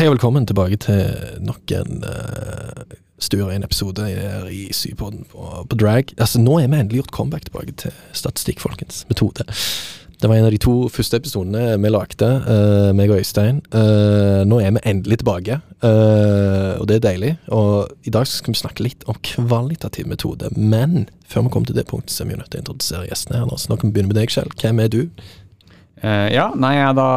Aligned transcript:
Hei 0.00 0.06
og 0.08 0.14
velkommen 0.14 0.46
tilbake 0.48 0.78
til 0.80 1.40
nok 1.44 1.72
en 1.76 1.98
uh, 2.08 2.94
stuerein 3.20 3.66
episode 3.66 4.06
her 4.08 4.46
i 4.48 4.70
Sypodden 4.72 5.26
på, 5.28 5.48
på 5.68 5.76
Drag. 5.76 6.14
Altså 6.16 6.40
Nå 6.40 6.54
er 6.56 6.70
vi 6.72 6.78
endelig 6.78 7.02
gjort 7.02 7.12
comeback 7.18 7.44
tilbake 7.50 7.74
til 7.82 7.92
statistikk, 8.16 8.62
folkens. 8.64 9.02
Metode. 9.12 9.44
Det 10.16 10.30
var 10.30 10.38
en 10.38 10.46
av 10.48 10.54
de 10.54 10.60
to 10.64 10.88
første 10.88 11.20
episodene 11.20 11.76
vi 11.76 11.92
lagde, 11.92 12.30
uh, 12.48 12.88
meg 12.96 13.12
og 13.12 13.20
Øystein. 13.20 13.60
Uh, 13.74 14.40
nå 14.48 14.62
er 14.64 14.72
vi 14.78 14.86
endelig 14.88 15.20
tilbake, 15.20 15.60
uh, 15.84 16.80
og 16.80 16.88
det 16.88 16.96
er 16.96 17.04
deilig. 17.10 17.34
Og 17.52 17.92
i 18.08 18.16
dag 18.16 18.24
skal 18.24 18.56
vi 18.56 18.62
snakke 18.62 18.88
litt 18.88 19.04
om 19.04 19.20
kvalitativ 19.20 20.08
metode. 20.08 20.48
Men 20.56 21.10
før 21.28 21.44
vi 21.44 21.52
kommer 21.52 21.68
til 21.68 21.76
det 21.76 21.84
punktet, 21.92 22.16
så 22.16 22.24
er 22.24 22.32
vi 22.32 22.40
nødt 22.40 22.48
til 22.48 22.62
å 22.62 22.64
introdusere 22.64 23.04
gjestene 23.12 23.42
her 23.42 23.52
nå. 23.52 23.60
Så 23.60 23.68
nå 23.68 23.76
kan 23.76 23.92
vi 23.92 23.98
begynne 23.98 24.14
med 24.14 24.22
deg 24.22 24.32
selv. 24.32 24.56
Hvem 24.64 24.80
er 24.80 24.92
du? 24.96 25.02
Uh, 26.00 26.28
ja, 26.32 26.46
nei, 26.56 26.72
jeg 26.78 26.86
er 26.86 26.96
da 26.96 27.08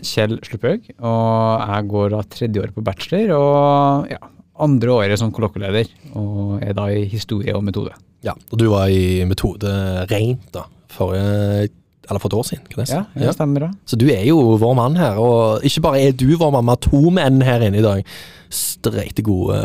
Kjell 0.00 0.38
Slupphaug, 0.46 0.86
og 1.04 1.66
jeg 1.68 1.88
går 1.92 2.12
da 2.14 2.22
tredje 2.32 2.62
året 2.64 2.76
på 2.76 2.84
bachelor. 2.86 3.34
Og 3.36 4.12
ja, 4.14 4.20
andre 4.64 4.94
året 4.94 5.20
som 5.20 5.32
kollokvieleder, 5.36 5.90
og 6.16 6.62
er 6.64 6.76
da 6.76 6.88
i 6.92 7.04
historie 7.10 7.54
og 7.56 7.64
metode. 7.66 7.92
Ja, 8.24 8.32
og 8.50 8.60
du 8.60 8.70
var 8.72 8.88
i 8.90 9.24
metode 9.28 9.72
rent 10.10 10.48
da, 10.56 10.64
forrige 10.92 11.68
eller 12.06 12.22
for 12.22 12.30
et 12.30 12.38
år 12.38 12.46
siden. 12.46 12.64
Kan 12.70 12.82
jeg 12.84 12.88
si. 12.88 12.94
Ja, 12.94 13.26
det 13.26 13.34
stemmer 13.34 13.64
da. 13.66 13.68
Så 13.88 13.98
du 13.98 14.06
er 14.12 14.22
jo 14.28 14.38
vår 14.62 14.74
mann 14.78 14.96
her, 14.98 15.18
og 15.18 15.64
ikke 15.66 15.82
bare 15.88 16.02
er 16.06 16.16
du 16.16 16.28
vår 16.38 16.52
mann, 16.54 16.66
vi 16.68 16.74
har 16.76 16.82
to 16.86 17.12
menn 17.14 17.40
her 17.42 17.64
inne 17.66 17.80
i 17.80 17.84
dag. 17.84 18.16
Streite 18.54 19.24
gode 19.26 19.58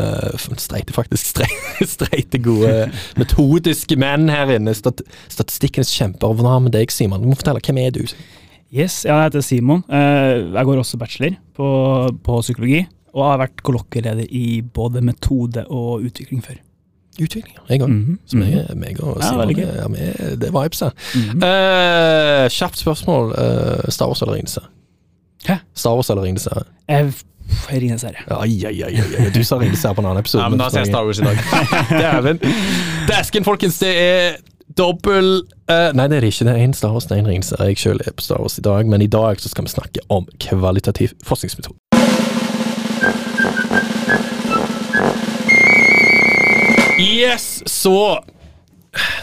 Streite, 0.58 0.94
faktisk. 0.94 1.28
Streite, 1.32 1.86
streite 1.86 2.40
gode 2.42 2.90
metodiske 3.20 3.96
menn 4.00 4.26
her 4.32 4.50
inne. 4.56 4.74
Stat, 4.74 5.04
statistikkens 5.30 5.92
kjemper. 5.94 6.34
Hva 6.34 6.58
med 6.62 6.74
deg, 6.74 6.90
Simon? 6.90 7.22
Du 7.22 7.30
må 7.30 7.38
fortelle, 7.38 7.62
hvem 7.62 7.78
er 7.84 7.94
du? 7.94 8.02
Yes, 8.72 9.02
ja, 9.04 9.18
jeg 9.20 9.28
heter 9.28 9.42
Simon. 9.44 9.82
Eh, 9.92 10.54
Jeg 10.54 10.64
går 10.64 10.78
også 10.80 10.96
bachelor 10.96 11.34
på, 11.56 11.66
på 12.24 12.40
psykologi, 12.40 12.86
og 13.12 13.26
har 13.26 13.40
vært 13.42 13.60
kollokvieleder 13.62 14.30
i 14.32 14.62
både 14.64 15.02
metode 15.04 15.66
og 15.68 16.06
utvikling 16.06 16.40
før. 16.44 16.56
Utvikling, 17.20 17.56
jeg 17.68 17.82
òg. 17.82 17.88
-hmm. 17.88 18.16
Så 18.26 18.36
meg, 18.36 18.54
mhm. 18.70 18.80
meg 18.80 19.00
og 19.02 19.22
Simon, 19.22 19.50
ja, 19.50 19.54
det, 19.54 19.74
ja, 19.82 19.88
med, 19.88 20.38
det 20.40 20.48
er 20.48 20.62
vibes 20.62 20.80
her. 20.80 20.90
-hmm. 20.90 21.36
uh, 21.36 22.48
kjapt 22.48 22.78
spørsmål. 22.78 23.24
Uh, 23.28 23.90
Star 23.90 24.06
Wars 24.06 24.22
eller 24.22 24.34
Ringenes? 24.34 24.58
Hæ? 25.46 25.54
Star 25.74 25.94
Wars 25.94 26.10
eller 26.10 26.22
Ringenes 26.22 26.44
herre? 26.44 26.64
Ringenes 27.72 28.02
herre. 28.02 28.40
Ai, 28.40 28.64
ai, 28.64 28.82
ai. 28.82 29.30
Du 29.34 29.44
sa 29.44 29.58
Ringenes 29.58 29.82
herre 29.82 29.94
på 29.94 30.00
en 30.00 30.06
annen 30.06 30.20
episode. 30.20 30.42
Ja, 30.42 30.48
men 30.48 30.58
da 30.58 30.70
ser 30.70 30.78
jeg 30.78 30.86
Star 30.86 31.04
Wars 31.04 31.18
i 31.18 31.22
dag. 31.22 31.36
Dæven. 32.02 32.38
Dæsken, 33.08 33.44
folkens. 33.44 33.78
Det 33.78 34.00
er 34.00 34.32
dobbel 34.78 35.42
uh, 35.70 35.90
Nei, 35.96 36.08
det 36.08 36.18
er 36.18 36.24
det 36.24 36.32
ikke. 36.32 36.46
Det 36.48 36.54
er 36.54 36.64
én 36.66 36.74
Star 36.76 36.92
Wars, 36.94 37.06
det 37.08 37.16
er 37.16 37.22
en 37.22 37.30
Ringenes. 37.30 37.52
Jeg 37.58 37.80
sjøl 37.80 38.02
er 38.04 38.14
på 38.16 38.24
Star 38.24 38.40
Wars 38.42 38.58
i 38.58 38.64
dag, 38.64 38.88
men 38.88 39.04
i 39.04 39.10
dag 39.10 39.40
så 39.40 39.52
skal 39.52 39.66
vi 39.66 39.74
snakke 39.74 40.04
om 40.12 40.28
kvalitativ 40.42 41.14
forskningsmetode. 41.26 41.78
Yes, 47.02 47.62
så 47.66 48.22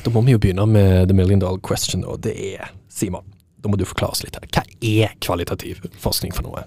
Da 0.03 0.11
må 0.11 0.21
vi 0.25 0.33
jo 0.33 0.41
begynne 0.41 0.65
med 0.65 1.07
the 1.09 1.15
million 1.15 1.39
dollar 1.39 1.61
question, 1.63 2.03
og 2.03 2.23
det 2.25 2.33
er 2.55 2.71
Simon. 2.89 3.25
Da 3.61 3.69
må 3.69 3.77
du 3.77 3.85
forklare 3.85 4.15
oss 4.15 4.23
litt 4.23 4.37
her. 4.39 4.47
Hva 4.49 4.63
er 4.81 5.15
kvalitativ 5.21 5.83
forskning 5.99 6.33
for 6.33 6.47
noe? 6.47 6.63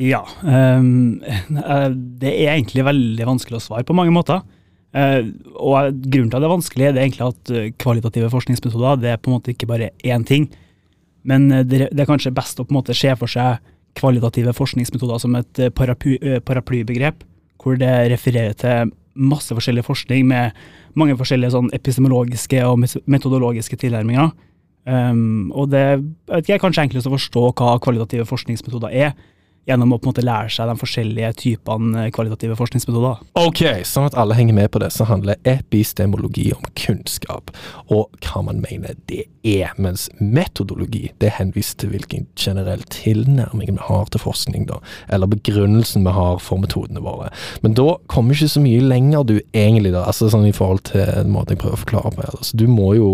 Ja. 0.00 0.22
eh, 0.44 1.90
det 2.20 2.32
er 2.32 2.54
egentlig 2.54 2.84
veldig 2.86 3.28
vanskelig 3.28 3.60
å 3.60 3.64
svare 3.64 3.86
på 3.86 3.96
mange 3.96 4.14
måter. 4.14 4.42
Eh, 4.90 5.22
og 5.54 6.00
grunnen 6.10 6.30
til 6.32 6.36
at 6.36 6.42
det 6.42 6.48
er 6.48 6.56
vanskelig, 6.56 6.86
det 6.90 6.98
er 6.98 7.04
egentlig 7.04 7.26
at 7.28 7.50
eh, 7.54 7.68
kvalitative 7.78 8.30
forskningsmetoder 8.32 8.98
det 8.98 9.12
er 9.12 9.20
på 9.22 9.30
en 9.30 9.36
måte 9.36 9.52
ikke 9.54 9.68
bare 9.70 9.92
én 10.02 10.26
ting. 10.26 10.48
Men 11.22 11.50
eh, 11.54 11.62
det, 11.66 11.90
er 11.94 12.08
kanskje 12.08 12.34
best 12.34 12.58
å 12.58 12.66
på 12.66 12.74
en 12.74 12.80
måte 12.80 12.96
se 12.98 13.12
for 13.18 13.30
seg 13.30 13.62
kvalitative 13.98 14.54
forskningsmetoder 14.54 15.22
som 15.22 15.34
et 15.38 15.62
paraply, 15.76 16.16
paraplybegrep, 16.46 17.24
hvor 17.62 17.78
det 17.78 17.90
refererer 18.10 18.54
til 18.58 18.92
masse 19.14 19.54
forskjellig 19.54 19.82
forskning 19.84 20.28
med 20.30 20.54
mange 20.98 21.16
forskjellige 21.18 21.52
sånn 21.54 21.72
epistemologiske 21.76 22.62
og 22.66 22.78
metodologiske 23.10 23.78
tilnærminger. 23.82 24.30
Um, 24.86 25.50
og 25.52 25.68
det 25.74 25.82
jeg 25.82 25.98
vet 26.30 26.46
ikke, 26.46 26.54
er 26.54 26.62
kanskje 26.62 26.84
enklest 26.86 27.10
å 27.10 27.12
forstå 27.12 27.42
hva 27.58 27.74
kvalitative 27.82 28.24
forskningsmetoder 28.30 28.94
er, 28.96 29.12
gjennom 29.68 29.92
å 29.92 29.98
på 30.00 30.08
en 30.08 30.12
måte 30.12 30.24
lære 30.24 30.50
seg 30.52 30.70
de 30.70 30.76
forskjellige 30.80 31.30
typene 31.40 32.06
eh, 32.06 32.10
kvalitative 32.14 32.56
forskningsmetoder. 32.58 33.20
Ok, 33.40 33.62
sånn 33.86 34.08
at 34.08 34.16
alle 34.18 34.36
henger 34.38 34.56
med 34.56 34.70
på 34.72 34.80
det, 34.82 34.90
så 34.94 35.06
handler 35.08 35.40
epistemologi 35.48 36.48
om 36.56 36.64
kunnskap, 36.78 37.52
og 37.92 38.08
hva 38.24 38.42
man 38.46 38.62
mener 38.64 38.96
det 39.10 39.26
er, 39.46 39.72
mens 39.80 40.08
metodologi 40.20 41.10
det 41.22 41.34
henviser 41.38 41.82
til 41.82 41.92
hvilken 41.94 42.26
generell 42.38 42.82
tilnærming 42.92 43.72
vi 43.76 43.84
har 43.88 44.08
til 44.12 44.22
forskning, 44.24 44.66
da, 44.70 44.80
eller 45.12 45.30
begrunnelsen 45.30 46.04
vi 46.06 46.14
har 46.16 46.40
for 46.44 46.60
metodene 46.62 47.02
våre. 47.04 47.30
Men 47.64 47.76
da 47.78 47.94
kommer 48.12 48.36
ikke 48.36 48.50
så 48.56 48.64
mye 48.64 48.84
lenger 48.84 49.26
du 49.28 49.36
egentlig, 49.52 49.94
da, 49.96 50.06
altså 50.08 50.30
sånn 50.32 50.48
i 50.48 50.56
forhold 50.56 50.84
til 50.90 51.28
måten 51.30 51.56
jeg 51.56 51.62
prøver 51.64 51.78
å 51.78 51.84
forklare 51.84 52.14
på 52.16 52.24
her, 52.26 52.40
så 52.44 52.60
du 52.60 52.66
må 52.70 52.94
jo 52.98 53.10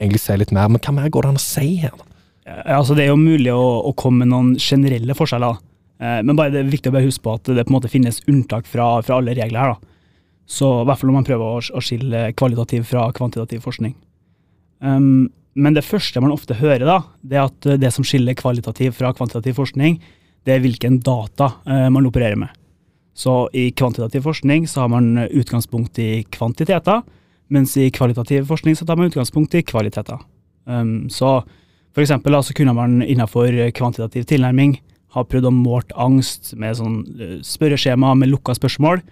egentlig 0.00 0.22
si 0.22 0.38
litt 0.40 0.54
mer, 0.56 0.70
men 0.72 0.80
hva 0.82 0.94
mer 0.96 1.10
går 1.12 1.26
det 1.26 1.34
an 1.34 1.40
å 1.40 1.44
si 1.44 1.66
her? 1.82 1.96
da? 1.96 2.06
Eh, 2.46 2.76
Altså, 2.78 2.96
det 2.96 3.04
er 3.04 3.12
jo 3.12 3.20
mulig 3.20 3.52
å, 3.52 3.64
å 3.90 3.92
komme 3.98 4.24
med 4.24 4.32
noen 4.32 4.54
generelle 4.60 5.16
forskjeller, 5.18 5.60
men 6.00 6.32
bare 6.32 6.48
det 6.48 6.62
er 6.62 6.70
viktig 6.72 6.88
å 6.88 6.94
bare 6.94 7.04
huske 7.04 7.26
på 7.26 7.34
at 7.36 7.48
det 7.52 7.66
på 7.66 7.74
en 7.74 7.74
måte 7.74 7.90
finnes 7.92 8.22
unntak 8.24 8.64
fra, 8.64 8.86
fra 9.04 9.18
alle 9.20 9.34
regler 9.36 9.60
her. 9.60 9.74
da. 9.74 9.90
Så 10.50 10.68
i 10.80 10.86
hvert 10.88 10.98
fall 10.98 11.12
når 11.12 11.18
man 11.20 11.26
prøver 11.28 11.46
å, 11.46 11.58
å 11.60 11.82
skille 11.84 12.22
kvalitativ 12.38 12.86
fra 12.90 13.04
kvantitativ 13.14 13.60
forskning. 13.62 13.92
Um, 14.82 15.28
men 15.54 15.76
det 15.76 15.84
første 15.86 16.22
man 16.22 16.34
ofte 16.34 16.56
hører, 16.58 16.86
da, 16.88 16.96
det 17.22 17.38
er 17.38 17.44
at 17.44 17.68
eh, 17.68 17.78
det 17.78 17.90
som 17.94 18.06
skiller 18.06 18.38
kvalitativ 18.38 18.94
fra 18.98 19.12
kvantitativ 19.14 19.58
forskning, 19.58 19.98
det 20.46 20.54
er 20.54 20.62
hvilken 20.64 20.98
data 21.04 21.52
uh, 21.66 21.86
man 21.92 22.08
opererer 22.08 22.38
med. 22.40 22.54
Så 23.14 23.44
i 23.54 23.68
kvantitativ 23.76 24.24
forskning 24.24 24.66
så 24.70 24.84
har 24.84 24.92
man 24.92 25.12
eh, 25.20 25.30
utgangspunkt 25.38 25.98
i 26.02 26.24
kvantiteter, 26.32 27.02
mens 27.50 27.76
i 27.78 27.90
kvalitativ 27.94 28.46
forskning 28.50 28.78
så 28.78 28.86
tar 28.86 28.98
man 28.98 29.10
utgangspunkt 29.10 29.54
i 29.58 29.64
kvaliteter. 29.66 30.22
Um, 30.70 31.10
så 31.10 31.40
for 31.90 32.02
eksempel 32.02 32.34
da, 32.34 32.42
så 32.46 32.54
kunne 32.54 32.74
man 32.74 33.00
innenfor 33.02 33.54
kvantitativ 33.74 34.26
tilnærming 34.30 34.78
ha 35.14 35.24
prøvd 35.26 35.48
å 35.48 35.54
målt 35.54 35.94
angst 35.98 36.52
med 36.60 36.78
sånn 36.78 37.00
eh, 37.18 37.38
spørreskjema 37.46 38.12
med 38.18 38.30
lukka 38.30 38.54
spørsmål, 38.58 39.02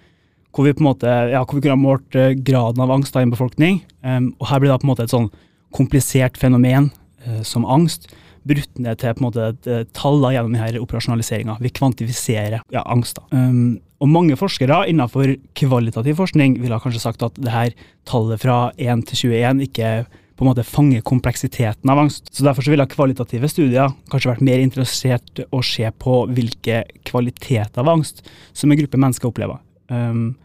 hvor 0.54 0.66
vi 0.66 0.75
på 0.75 0.82
en 0.82 0.88
måte, 0.91 1.16
ja, 1.32 1.42
hvor 1.42 1.59
vi 1.59 1.64
kunne 1.64 1.76
ha 1.76 1.81
målt 1.81 2.19
eh, 2.19 2.36
graden 2.36 2.82
av 2.84 2.92
angst 2.94 3.16
i 3.19 3.25
en 3.25 3.34
befolkning. 3.34 3.82
Um, 4.03 4.32
og 4.38 4.48
her 4.50 4.62
blir 4.62 4.72
det 4.72 4.81
på 4.82 4.88
en 4.88 4.92
måte 4.92 5.06
et 5.09 5.14
sånn 5.14 5.28
komplisert 5.75 6.38
fenomen 6.41 6.88
uh, 7.26 7.42
som 7.47 7.66
angst, 7.69 8.09
brutt 8.48 8.81
ned 8.81 9.00
til 9.00 9.12
på 9.12 9.20
en 9.20 9.26
måte 9.26 9.48
et 9.50 9.69
eh, 9.69 9.84
tall 9.97 10.22
gjennom 10.32 10.54
denne 10.54 10.81
operasjonaliseringa. 10.81 11.59
Vi 11.60 11.75
kvantifiserer 11.75 12.62
ja, 12.62 12.84
angst. 12.86 13.19
da. 13.19 13.26
Um, 13.34 13.80
og 13.98 14.12
mange 14.12 14.38
forskere 14.38 14.84
innenfor 14.88 15.34
kvalitativ 15.59 16.20
forskning 16.20 16.56
ville 16.62 16.78
kanskje 16.80 17.03
sagt 17.03 17.25
at 17.26 17.36
det 17.36 17.53
her 17.53 17.75
tallet 18.09 18.41
fra 18.41 18.70
1 18.78 19.03
til 19.10 19.25
21 19.34 19.65
ikke 19.66 19.91
på 20.38 20.44
en 20.44 20.53
måte 20.53 20.62
fange 20.62 21.00
kompleksiteten 21.03 21.91
av 21.91 21.99
angst. 22.04 22.28
Så 22.31 22.44
Derfor 22.47 22.62
så 22.62 22.71
ville 22.71 22.87
kvalitative 22.87 23.50
studier 23.50 23.91
kanskje 24.12 24.31
vært 24.31 24.44
mer 24.47 24.62
interessert 24.62 25.43
å 25.50 25.62
se 25.66 25.88
på 25.99 26.21
hvilke 26.31 26.84
kvaliteter 27.09 27.82
av 27.82 27.91
angst 27.91 28.22
som 28.54 28.71
en 28.71 28.78
gruppe 28.78 29.00
mennesker 29.03 29.32
opplever. 29.32 29.59
Um, 29.91 30.37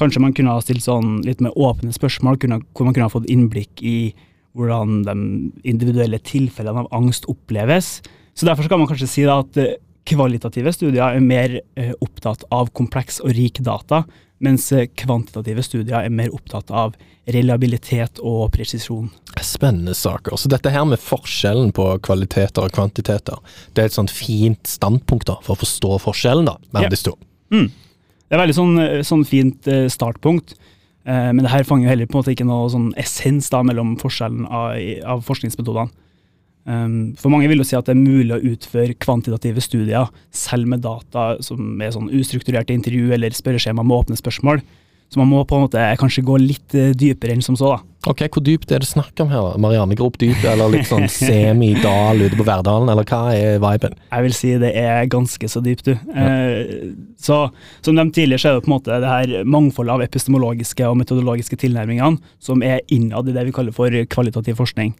kanskje 0.00 0.20
man 0.20 0.34
kunne 0.36 0.52
ha 0.52 0.60
stilt 0.64 0.84
sånn 0.84 1.22
litt 1.24 1.40
mer 1.40 1.56
åpne 1.56 1.94
spørsmål, 1.96 2.36
kunne, 2.42 2.60
hvor 2.76 2.88
man 2.88 2.96
kunne 2.96 3.08
ha 3.08 3.14
fått 3.14 3.30
innblikk 3.32 3.80
i 3.80 4.12
hvordan 4.58 5.04
de 5.06 5.16
individuelle 5.68 6.20
tilfellene 6.26 6.84
av 6.84 6.92
angst 6.96 7.28
oppleves. 7.30 8.00
Så 8.36 8.48
Derfor 8.48 8.66
så 8.66 8.72
kan 8.72 8.82
man 8.82 8.90
kanskje 8.90 9.08
si 9.08 9.24
at 9.24 9.56
eh, 9.60 9.78
kvalitative 10.10 10.72
studier 10.74 11.14
er 11.16 11.22
mer 11.24 11.60
eh, 11.78 11.92
opptatt 12.02 12.42
av 12.54 12.70
kompleks 12.76 13.20
og 13.24 13.32
rik 13.36 13.60
data, 13.66 14.02
mens 14.42 14.66
eh, 14.72 14.88
kvantitative 14.98 15.62
studier 15.66 16.00
er 16.02 16.12
mer 16.14 16.32
opptatt 16.36 16.70
av 16.74 16.96
reliabilitet 17.30 18.18
og 18.26 18.48
presisjon. 18.54 19.10
Spennende 19.44 19.94
saker. 19.94 20.34
Så 20.40 20.50
dette 20.50 20.72
her 20.74 20.86
med 20.88 20.98
forskjellen 21.02 21.70
på 21.76 21.86
kvaliteter 22.02 22.66
og 22.66 22.74
kvantiteter, 22.74 23.38
det 23.76 23.84
er 23.84 23.90
et 23.90 23.96
sånt 23.96 24.12
fint 24.14 24.66
standpunkt 24.66 25.28
da, 25.30 25.38
for 25.44 25.54
å 25.54 25.60
forstå 25.62 26.00
forskjellen 26.08 26.48
da, 26.50 26.56
mellom 26.72 26.88
Ja. 26.88 26.92
disse 26.96 27.10
to. 27.10 27.16
Det 27.50 28.36
er 28.36 28.42
veldig 28.44 28.56
sånn, 28.58 28.74
eh, 28.82 29.00
sånn 29.06 29.24
fint 29.26 29.66
startpunkt, 29.90 30.54
men 31.10 31.40
det 31.42 31.50
her 31.50 31.64
fanger 31.64 31.86
jo 31.88 31.90
heller 31.90 32.06
på 32.06 32.18
en 32.18 32.22
måte 32.22 32.32
ikke 32.36 32.46
noe 32.46 32.68
sånn 32.70 32.90
essens 33.00 33.48
da 33.50 33.62
mellom 33.66 33.94
forskjellen 33.98 34.44
av, 34.46 34.76
av 35.16 35.22
forskningsmetodene. 35.24 35.90
Um, 36.68 37.14
for 37.16 37.32
mange 37.32 37.48
vil 37.48 37.62
jo 37.62 37.66
si 37.66 37.78
at 37.78 37.88
det 37.88 37.94
er 37.96 38.02
mulig 38.02 38.34
å 38.36 38.52
utføre 38.52 38.98
kvantitative 39.00 39.62
studier 39.64 40.10
selv 40.34 40.68
med 40.68 40.84
data 40.84 41.32
som 41.42 41.80
er 41.80 41.94
sånn 41.94 42.10
ustrukturerte 42.12 42.76
intervju 42.76 43.14
eller 43.16 43.34
spørreskjema 43.34 43.84
med 43.86 43.96
åpne 43.96 44.20
spørsmål. 44.20 44.60
Så 45.10 45.18
man 45.18 45.26
må 45.26 45.40
på 45.42 45.56
en 45.58 45.64
måte 45.64 45.84
kanskje 45.98 46.22
gå 46.22 46.36
litt 46.38 46.74
eh, 46.78 46.92
dypere 46.94 47.34
enn 47.34 47.42
som 47.42 47.56
så. 47.58 47.72
da. 47.72 48.10
Ok, 48.12 48.22
hvor 48.30 48.44
dypt 48.46 48.70
er 48.70 48.78
det 48.80 48.86
snakk 48.88 49.18
om 49.24 49.32
her? 49.32 49.48
Marianne 49.60 49.96
Grop 49.98 50.20
dyp, 50.22 50.38
eller 50.46 50.70
litt 50.70 50.86
sånn 50.86 51.08
semi-dal 51.20 52.22
ute 52.22 52.38
på 52.38 52.46
Verdalen, 52.46 52.92
eller 52.92 53.08
hva 53.10 53.34
er 53.34 53.58
viben? 53.60 53.98
Jeg 54.06 54.26
vil 54.28 54.36
si 54.38 54.52
det 54.62 54.70
er 54.78 55.10
ganske 55.10 55.50
så 55.50 55.64
dypt, 55.64 55.90
du. 55.90 56.14
Eh, 56.14 56.94
så 57.18 57.42
som 57.82 57.98
nevnt 57.98 58.14
tidligere, 58.14 58.38
så 58.38 58.52
er 58.52 58.60
det 58.60 58.68
på 58.68 58.70
en 58.70 58.76
måte 58.76 59.02
det 59.02 59.10
her 59.10 59.50
mangfoldet 59.50 59.96
av 59.96 60.06
epistemologiske 60.06 60.86
og 60.86 61.00
metodologiske 61.02 61.58
tilnærmingene 61.58 62.22
som 62.38 62.62
er 62.62 62.84
innad 62.94 63.28
i 63.28 63.34
det 63.34 63.48
vi 63.50 63.56
kaller 63.58 63.74
for 63.74 63.98
kvalitativ 64.14 64.62
forskning. 64.62 64.94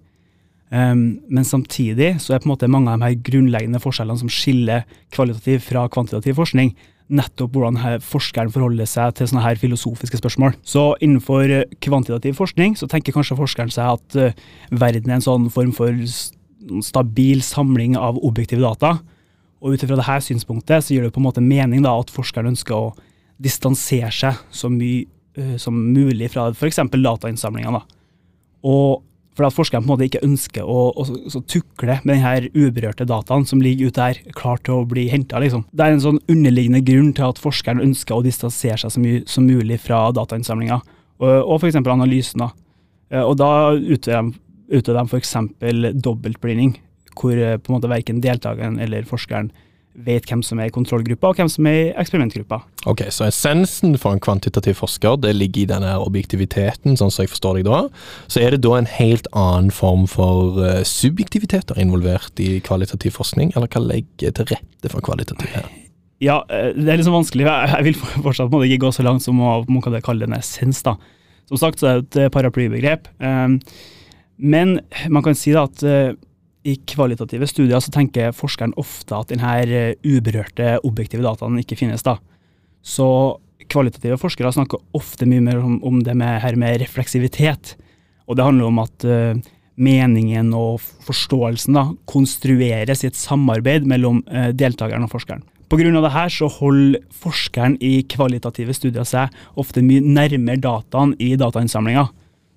Um, 0.71 1.19
men 1.27 1.43
samtidig 1.47 2.21
så 2.23 2.37
er 2.37 2.43
på 2.43 2.47
en 2.47 2.53
måte 2.53 2.69
mange 2.71 2.93
av 2.93 3.01
de 3.01 3.09
her 3.09 3.23
grunnleggende 3.27 3.81
forskjellene 3.83 4.23
som 4.23 4.31
skiller 4.31 4.85
kvalitativ 5.11 5.65
fra 5.67 5.89
kvantitativ 5.91 6.37
forskning, 6.39 6.77
nettopp 7.11 7.57
hvordan 7.57 7.79
forskeren 8.07 8.53
forholder 8.55 8.87
seg 8.87 9.17
til 9.19 9.27
sånne 9.27 9.43
her 9.43 9.59
filosofiske 9.59 10.21
spørsmål. 10.21 10.55
Så 10.63 10.93
innenfor 11.03 11.51
eh, 11.51 11.65
kvantitativ 11.83 12.39
forskning 12.39 12.77
så 12.79 12.87
tenker 12.91 13.17
kanskje 13.17 13.39
forskeren 13.41 13.73
seg 13.75 13.97
at 13.97 14.19
uh, 14.21 14.45
verden 14.71 15.11
er 15.11 15.19
en 15.19 15.27
sånn 15.27 15.49
form 15.51 15.75
for 15.75 15.91
stabil 16.87 17.43
samling 17.43 17.97
av 17.99 18.21
objektive 18.23 18.63
data. 18.63 19.01
Og 19.61 19.75
ut 19.75 19.83
ifra 19.83 19.99
dette 19.99 20.21
synspunktet 20.29 20.87
så 20.87 20.95
gir 20.95 21.03
det 21.03 21.13
på 21.17 21.19
en 21.19 21.27
måte 21.27 21.43
mening 21.43 21.83
da 21.83 21.97
at 21.99 22.15
forskeren 22.15 22.53
ønsker 22.53 22.79
å 22.79 22.95
distansere 23.43 24.13
seg 24.15 24.39
så 24.55 24.71
mye 24.71 25.09
uh, 25.35 25.57
som 25.59 25.75
mulig 25.75 26.31
fra 26.31 26.47
f.eks. 26.55 26.85
datainnsamlinga. 26.95 27.83
Og 28.71 29.01
for 29.39 29.47
at 29.47 29.55
forskeren 29.55 29.85
på 29.85 29.89
en 29.89 29.93
måte 29.95 30.07
ikke 30.09 30.23
ønsker 30.27 30.67
å, 30.67 30.79
å, 30.91 31.05
å 31.07 31.43
tukle 31.49 31.99
med 32.03 32.19
denne 32.19 32.51
uberørte 32.57 33.07
dataen 33.09 33.47
som 33.49 33.63
ligger 33.63 33.91
ute 33.91 34.03
der, 34.03 34.21
klar 34.37 34.61
til 34.67 34.81
å 34.81 34.89
bli 34.89 35.07
henta. 35.13 35.41
Liksom. 35.43 35.65
Det 35.71 35.87
er 35.87 35.97
en 35.97 36.03
sånn 36.03 36.21
underliggende 36.31 36.83
grunn 36.87 37.13
til 37.17 37.29
at 37.31 37.41
forskeren 37.41 37.83
ønsker 37.85 38.19
å 38.19 38.27
distansere 38.27 38.81
seg 38.83 38.95
så 38.95 39.03
mye 39.03 39.23
som 39.31 39.47
mulig 39.49 39.81
fra 39.85 40.03
datainnsamlinga, 40.17 40.81
og, 41.21 41.33
og 41.41 41.57
f.eks. 41.61 41.81
analysen. 41.81 42.47
Eh, 43.11 43.23
og 43.23 43.37
da 43.41 43.51
utøver 43.77 44.31
de, 44.31 44.45
utøver 44.71 45.01
de 45.01 45.07
f.eks. 45.09 45.35
dobbeltblinding, 46.05 46.77
hvor 47.21 47.39
eh, 47.39 47.59
på 47.59 47.71
en 47.71 47.79
måte 47.79 47.93
verken 47.93 48.23
deltakeren 48.25 48.81
eller 48.83 49.09
forskeren 49.09 49.53
vet 49.95 50.27
hvem 50.29 50.43
som 50.47 50.61
er 50.61 50.71
i 50.71 50.75
kontrollgruppa, 50.75 51.31
og 51.31 51.41
hvem 51.41 51.49
som 51.51 51.67
er 51.67 51.77
i 51.77 51.89
eksperimentgruppa. 51.99 52.61
Ok, 52.91 53.03
Så 53.11 53.27
essensen 53.27 53.97
for 53.99 54.15
en 54.15 54.23
kvantitativ 54.23 54.79
forsker 54.79 55.19
det 55.21 55.35
ligger 55.37 55.63
i 55.63 55.71
denne 55.73 55.97
objektiviteten, 55.99 56.97
sånn 56.97 57.11
som 57.11 57.25
jeg 57.25 57.33
forstår 57.33 57.59
deg 57.59 57.69
da. 57.69 57.83
Så 58.31 58.43
er 58.43 58.55
det 58.55 58.63
da 58.65 58.77
en 58.79 58.91
helt 58.91 59.27
annen 59.37 59.71
form 59.75 60.07
for 60.11 60.61
uh, 60.63 60.81
subjektiviteter 60.87 61.79
involvert 61.83 62.41
i 62.41 62.61
kvalitativ 62.65 63.19
forskning, 63.19 63.53
eller 63.57 63.71
hva 63.71 63.83
legger 63.83 64.35
til 64.37 64.51
rette 64.53 64.93
for 64.93 65.05
kvalitativ 65.05 65.51
her? 65.57 65.69
Ja, 66.21 66.43
eh, 66.53 66.71
det 66.77 66.89
er 66.89 67.01
liksom 67.01 67.17
vanskelig. 67.17 67.49
Jeg 67.49 67.85
vil 67.91 68.01
fortsatt 68.27 68.53
må 68.53 68.63
ikke 68.65 68.85
gå 68.87 68.95
så 68.95 69.05
langt 69.07 69.25
som 69.25 69.41
å 69.41 69.61
man 69.69 69.83
kan 69.85 69.97
kalle 70.05 70.27
det 70.27 70.31
en 70.31 70.39
essens. 70.39 70.83
da. 70.87 70.97
Som 71.49 71.61
sagt 71.61 71.81
så 71.81 71.89
er 71.89 72.01
det 72.01 72.11
et 72.11 72.27
eh, 72.27 72.33
paraplybegrep. 72.33 73.09
Men 74.41 74.79
man 75.13 75.25
kan 75.25 75.37
si 75.37 75.53
da 75.53 75.67
at 75.69 75.83
i 76.67 76.77
kvalitative 76.89 77.47
studier 77.49 77.81
så 77.81 77.93
tenker 77.95 78.35
forskeren 78.37 78.75
ofte 78.81 79.17
at 79.17 79.31
denne 79.33 79.53
eh, 79.65 79.95
uberørte, 80.05 80.79
objektive 80.85 81.25
dataen 81.25 81.61
ikke 81.63 81.79
finnes. 81.79 82.05
da. 82.05 82.19
Så 82.83 83.07
kvalitative 83.71 84.19
forskere 84.21 84.53
snakker 84.53 84.83
ofte 84.97 85.29
mye 85.29 85.45
mer 85.45 85.63
om, 85.63 85.79
om 85.87 86.03
det 86.05 86.17
med, 86.19 86.41
her 86.43 86.59
med 86.61 86.81
refleksivitet. 86.83 87.77
Og 88.29 88.37
det 88.37 88.47
handler 88.47 88.69
om 88.69 88.81
at 88.83 89.07
uh, 89.07 89.39
meningen 89.81 90.53
og 90.57 90.83
forståelsen 91.07 91.77
da, 91.77 91.87
konstrueres 92.11 93.05
i 93.05 93.11
et 93.11 93.19
samarbeid 93.19 93.87
mellom 93.89 94.21
uh, 94.31 94.51
deltakeren 94.55 95.07
og 95.07 95.13
forskeren. 95.15 95.45
Pga. 95.71 95.87
dette 95.87 96.23
så 96.35 96.49
holder 96.51 97.03
forskeren 97.15 97.77
i 97.79 98.01
kvalitative 98.11 98.75
studier 98.75 99.07
seg 99.07 99.31
ofte 99.55 99.85
mye 99.87 100.03
nærmere 100.03 100.59
dataen 100.59 101.15
i 101.23 101.37
datainnsamlinga. 101.39 102.09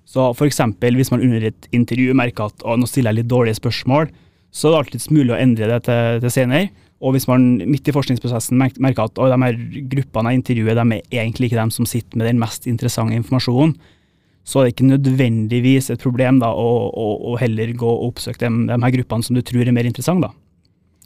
Så 0.04 0.30
f.eks. 0.34 0.60
hvis 0.80 1.10
man 1.12 1.24
under 1.24 1.48
et 1.48 1.68
intervju 1.72 2.14
merker 2.16 2.50
at 2.50 2.64
å, 2.64 2.76
nå 2.76 2.88
stiller 2.88 3.12
jeg 3.12 3.22
litt 3.22 3.32
dårlige 3.32 3.58
spørsmål, 3.60 4.10
så 4.54 4.68
er 4.68 4.74
det 4.74 4.80
alltids 4.82 5.10
mulig 5.10 5.32
å 5.34 5.40
endre 5.40 5.70
det 5.72 5.80
til, 5.88 6.20
til 6.22 6.34
senere. 6.34 6.70
Og 7.04 7.16
hvis 7.16 7.26
man 7.28 7.42
midt 7.68 7.88
i 7.90 7.94
forskningsprosessen 7.94 8.60
merker 8.60 9.08
at 9.08 9.18
å, 9.18 9.26
de 9.28 9.40
her 9.42 9.58
gruppene 9.90 10.30
jeg 10.32 10.40
intervjuer, 10.40 10.78
de 10.78 11.00
er 11.00 11.24
egentlig 11.24 11.50
ikke 11.50 11.60
dem 11.60 11.72
som 11.74 11.88
sitter 11.88 12.20
med 12.20 12.30
den 12.30 12.40
mest 12.40 12.68
interessante 12.70 13.16
informasjonen, 13.18 13.74
så 14.44 14.60
er 14.60 14.66
det 14.66 14.74
ikke 14.74 14.90
nødvendigvis 14.90 15.88
et 15.92 16.02
problem 16.02 16.38
da, 16.42 16.50
å, 16.52 16.70
å, 16.92 17.06
å 17.32 17.36
heller 17.40 17.72
gå 17.80 17.88
og 17.88 18.10
oppsøke 18.10 18.42
de, 18.42 18.50
de, 18.68 18.76
her 18.76 18.94
gruppene 18.98 19.24
som 19.24 19.36
du 19.36 19.40
tror 19.44 19.64
er 19.64 19.72
mer 19.72 19.88
interessante. 19.88 20.28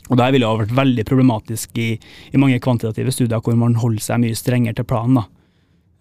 Og 0.09 0.19
Det 0.19 0.29
ville 0.35 0.49
ha 0.49 0.59
vært 0.59 0.75
veldig 0.75 1.05
problematisk 1.07 1.79
i, 1.79 1.91
i, 2.33 2.41
mange 2.41 2.59
kvantitative 2.65 3.13
studier 3.15 3.43
hvor 3.45 3.59
man 3.61 3.77
holder 3.79 4.03
seg 4.03 4.23
mye 4.23 4.39
strengere 4.39 4.79
til 4.79 4.89
planen. 4.89 5.21
da. 5.21 5.27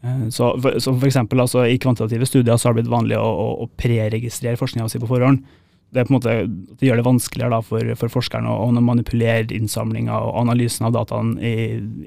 Eh, 0.03 0.27
så 0.33 0.51
for, 0.61 0.79
så 0.83 0.93
for 0.93 1.09
eksempel, 1.09 1.41
altså, 1.43 1.65
I 1.65 1.79
kvantitative 1.81 2.27
studier 2.29 2.57
så 2.57 2.69
har 2.69 2.75
det 2.75 2.83
blitt 2.83 2.93
vanlig 2.93 3.17
å, 3.19 3.25
å, 3.27 3.47
å 3.65 3.69
preregistrere 3.79 4.59
forskninga 4.59 4.89
si 4.91 5.01
på 5.01 5.09
forhånd. 5.09 5.43
Det, 5.95 6.03
på 6.03 6.17
måte, 6.17 6.33
det 6.47 6.83
gjør 6.89 6.99
det 6.99 7.07
vanskeligere 7.07 7.55
da, 7.55 7.61
for, 7.63 7.93
for 7.99 8.11
forskeren 8.11 8.49
å, 8.51 8.57
å 8.67 8.83
manipulere 8.83 9.55
innsamlinga 9.55 10.17
og 10.19 10.41
analysen 10.43 10.89
av 10.89 10.97
dataene 10.97 11.39
i, 11.39 11.53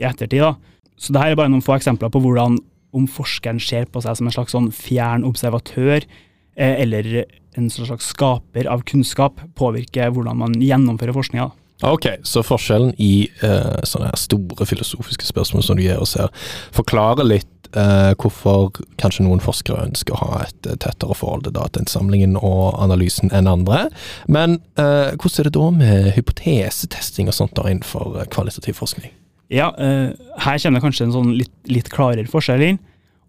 i 0.01 0.05
ettertid. 0.05 0.45
Da. 0.45 0.91
Så 1.01 1.15
det 1.17 1.23
her 1.23 1.33
er 1.33 1.41
bare 1.41 1.53
noen 1.53 1.65
få 1.65 1.79
eksempler 1.79 2.13
på 2.13 2.21
hvordan 2.21 2.59
om 2.97 3.07
forskeren 3.09 3.61
ser 3.63 3.87
på 3.89 4.03
seg 4.05 4.19
som 4.19 4.29
en 4.29 4.35
slags 4.35 4.53
sånn 4.53 4.69
fjern 4.75 5.25
observatør 5.25 6.03
eh, 6.03 6.75
eller 6.83 7.25
en 7.59 7.71
slags 7.73 8.11
skaper 8.13 8.69
av 8.71 8.85
kunnskap, 8.87 9.41
påvirker 9.59 10.13
hvordan 10.15 10.39
man 10.43 10.57
gjennomfører 10.61 11.17
forskninga. 11.17 11.49
Ok, 11.87 12.06
så 12.29 12.43
forskjellen 12.44 12.93
i 13.00 13.31
uh, 13.44 13.79
sånne 13.88 14.11
store 14.21 14.67
filosofiske 14.69 15.25
spørsmål 15.31 15.65
som 15.65 15.79
du 15.79 15.85
gir 15.87 16.00
oss 16.00 16.17
her, 16.21 16.29
forklarer 16.77 17.25
litt 17.25 17.71
uh, 17.73 18.12
hvorfor 18.21 18.82
kanskje 19.00 19.25
noen 19.25 19.41
forskere 19.41 19.87
ønsker 19.88 20.17
å 20.17 20.21
ha 20.21 20.43
et 20.44 20.69
tettere 20.82 21.17
forhold 21.17 21.47
til 21.47 21.56
datainnsamlingen 21.56 22.37
og 22.37 22.77
analysen 22.82 23.32
enn 23.32 23.49
andre. 23.50 23.87
Men 24.29 24.59
uh, 24.81 25.17
hvordan 25.17 25.41
er 25.41 25.49
det 25.49 25.56
da 25.56 25.71
med 25.79 26.12
hypotesetesting 26.19 27.32
og 27.32 27.38
sånt 27.38 27.56
da 27.56 27.67
innenfor 27.71 28.21
eh, 28.21 28.29
kvalitativ 28.32 28.77
forskning? 28.81 29.17
Ja, 29.50 29.73
eh, 29.79 30.12
her 30.44 30.62
kommer 30.62 30.79
det 30.79 30.85
kanskje 30.85 31.09
en 31.09 31.17
sånn 31.17 31.35
litt, 31.35 31.53
litt, 31.67 31.91
klarere 31.91 32.31
forskjell 32.31 32.62
inn. 32.69 32.81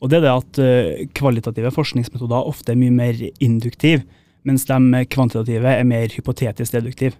Og 0.01 0.09
det 0.09 0.19
er 0.19 0.27
det 0.27 0.33
at 0.33 0.59
eh, 0.61 1.07
kvalitative 1.17 1.71
forskningsmetoder 1.73 2.51
ofte 2.51 2.73
er 2.73 2.79
mye 2.81 2.93
mer 2.93 3.17
induktive, 3.41 4.03
mens 4.45 4.65
de 4.69 5.05
kvantitative 5.13 5.75
er 5.77 5.85
mer 5.87 6.13
hypotetisk 6.13 6.77
deduktive. 6.77 7.17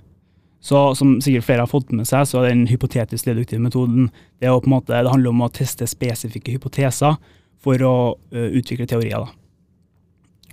Så 0.61 0.95
som 0.95 1.15
sikkert 1.21 1.47
flere 1.47 1.63
har 1.65 1.69
fått 1.69 1.89
med 1.95 2.05
seg, 2.05 2.27
så 2.29 2.43
er 2.43 2.51
den 2.51 2.67
hypotetisk 2.69 3.25
deduktive 3.25 3.61
metoden 3.63 4.11
det, 4.37 4.45
er 4.45 4.59
på 4.61 4.69
en 4.69 4.75
måte, 4.75 4.93
det 4.93 5.09
handler 5.09 5.33
om 5.33 5.41
å 5.47 5.53
teste 5.53 5.87
spesifikke 5.89 6.53
hypoteser 6.53 7.17
for 7.61 7.81
å 7.85 7.95
uh, 8.13 8.49
utvikle 8.57 8.85
teorier. 8.89 9.25
Da. 9.25 9.31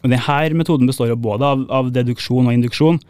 Og 0.04 0.12
Denne 0.12 0.56
metoden 0.56 0.88
består 0.88 1.12
jo 1.12 1.18
både 1.20 1.44
av, 1.44 1.66
av 1.68 1.90
deduksjon 1.92 2.48
og 2.48 2.56
induksjon. 2.56 3.00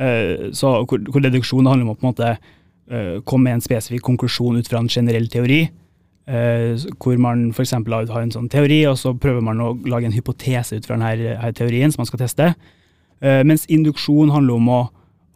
Uh, 0.00 0.48
så 0.56 0.78
hvor, 0.88 1.02
hvor, 1.10 1.20
deduksjon 1.24 1.68
handler 1.68 1.84
om 1.84 1.92
å 1.92 1.98
på 1.98 2.06
en 2.06 2.12
måte 2.14 2.32
uh, 2.38 3.20
komme 3.28 3.50
med 3.50 3.58
en 3.58 3.66
spesifikk 3.68 4.06
konklusjon 4.08 4.56
ut 4.56 4.70
fra 4.70 4.80
en 4.80 4.90
generell 4.92 5.28
teori. 5.28 5.66
hvor 7.00 7.16
man 7.16 7.46
f.eks. 7.56 7.70
har 7.72 8.20
en 8.20 8.32
sånn 8.34 8.50
teori, 8.52 8.82
og 8.84 8.98
så 9.00 9.14
prøver 9.16 9.40
man 9.40 9.62
å 9.64 9.70
lage 9.88 10.04
en 10.04 10.12
hypotese 10.12 10.76
ut 10.76 10.84
fra 10.84 10.98
denne, 10.98 11.14
denne 11.16 11.52
teorien 11.56 11.88
som 11.88 12.02
man 12.02 12.08
skal 12.10 12.20
teste. 12.20 12.50
mens 13.48 13.64
induksjon 13.72 14.28
handler 14.28 14.58
om 14.60 14.68
å 14.68 14.80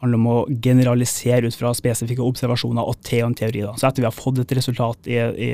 handler 0.02 0.18
om 0.18 0.30
å 0.30 0.38
generalisere 0.62 1.46
ut 1.46 1.56
fra 1.56 1.70
spesifikke 1.76 2.24
observasjoner 2.26 2.88
og 2.88 2.98
til 3.06 3.26
en 3.26 3.36
teori. 3.38 3.62
Da. 3.66 3.76
Så 3.78 3.88
etter 3.88 4.02
vi 4.02 4.08
har 4.08 4.16
fått 4.16 4.40
et 4.42 4.56
resultat 4.58 5.10
i, 5.10 5.18
i, 5.18 5.52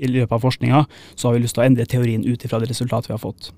i 0.00 0.10
løpet 0.10 0.36
av 0.36 0.44
forskninga, 0.44 0.84
så 1.14 1.28
har 1.28 1.36
vi 1.36 1.42
lyst 1.44 1.58
til 1.58 1.64
å 1.64 1.66
endre 1.66 1.88
teorien 1.90 2.24
ut 2.26 2.46
ifra 2.46 2.62
det 2.62 2.70
resultatet 2.70 3.10
vi 3.10 3.16
har 3.16 3.22
fått. 3.22 3.50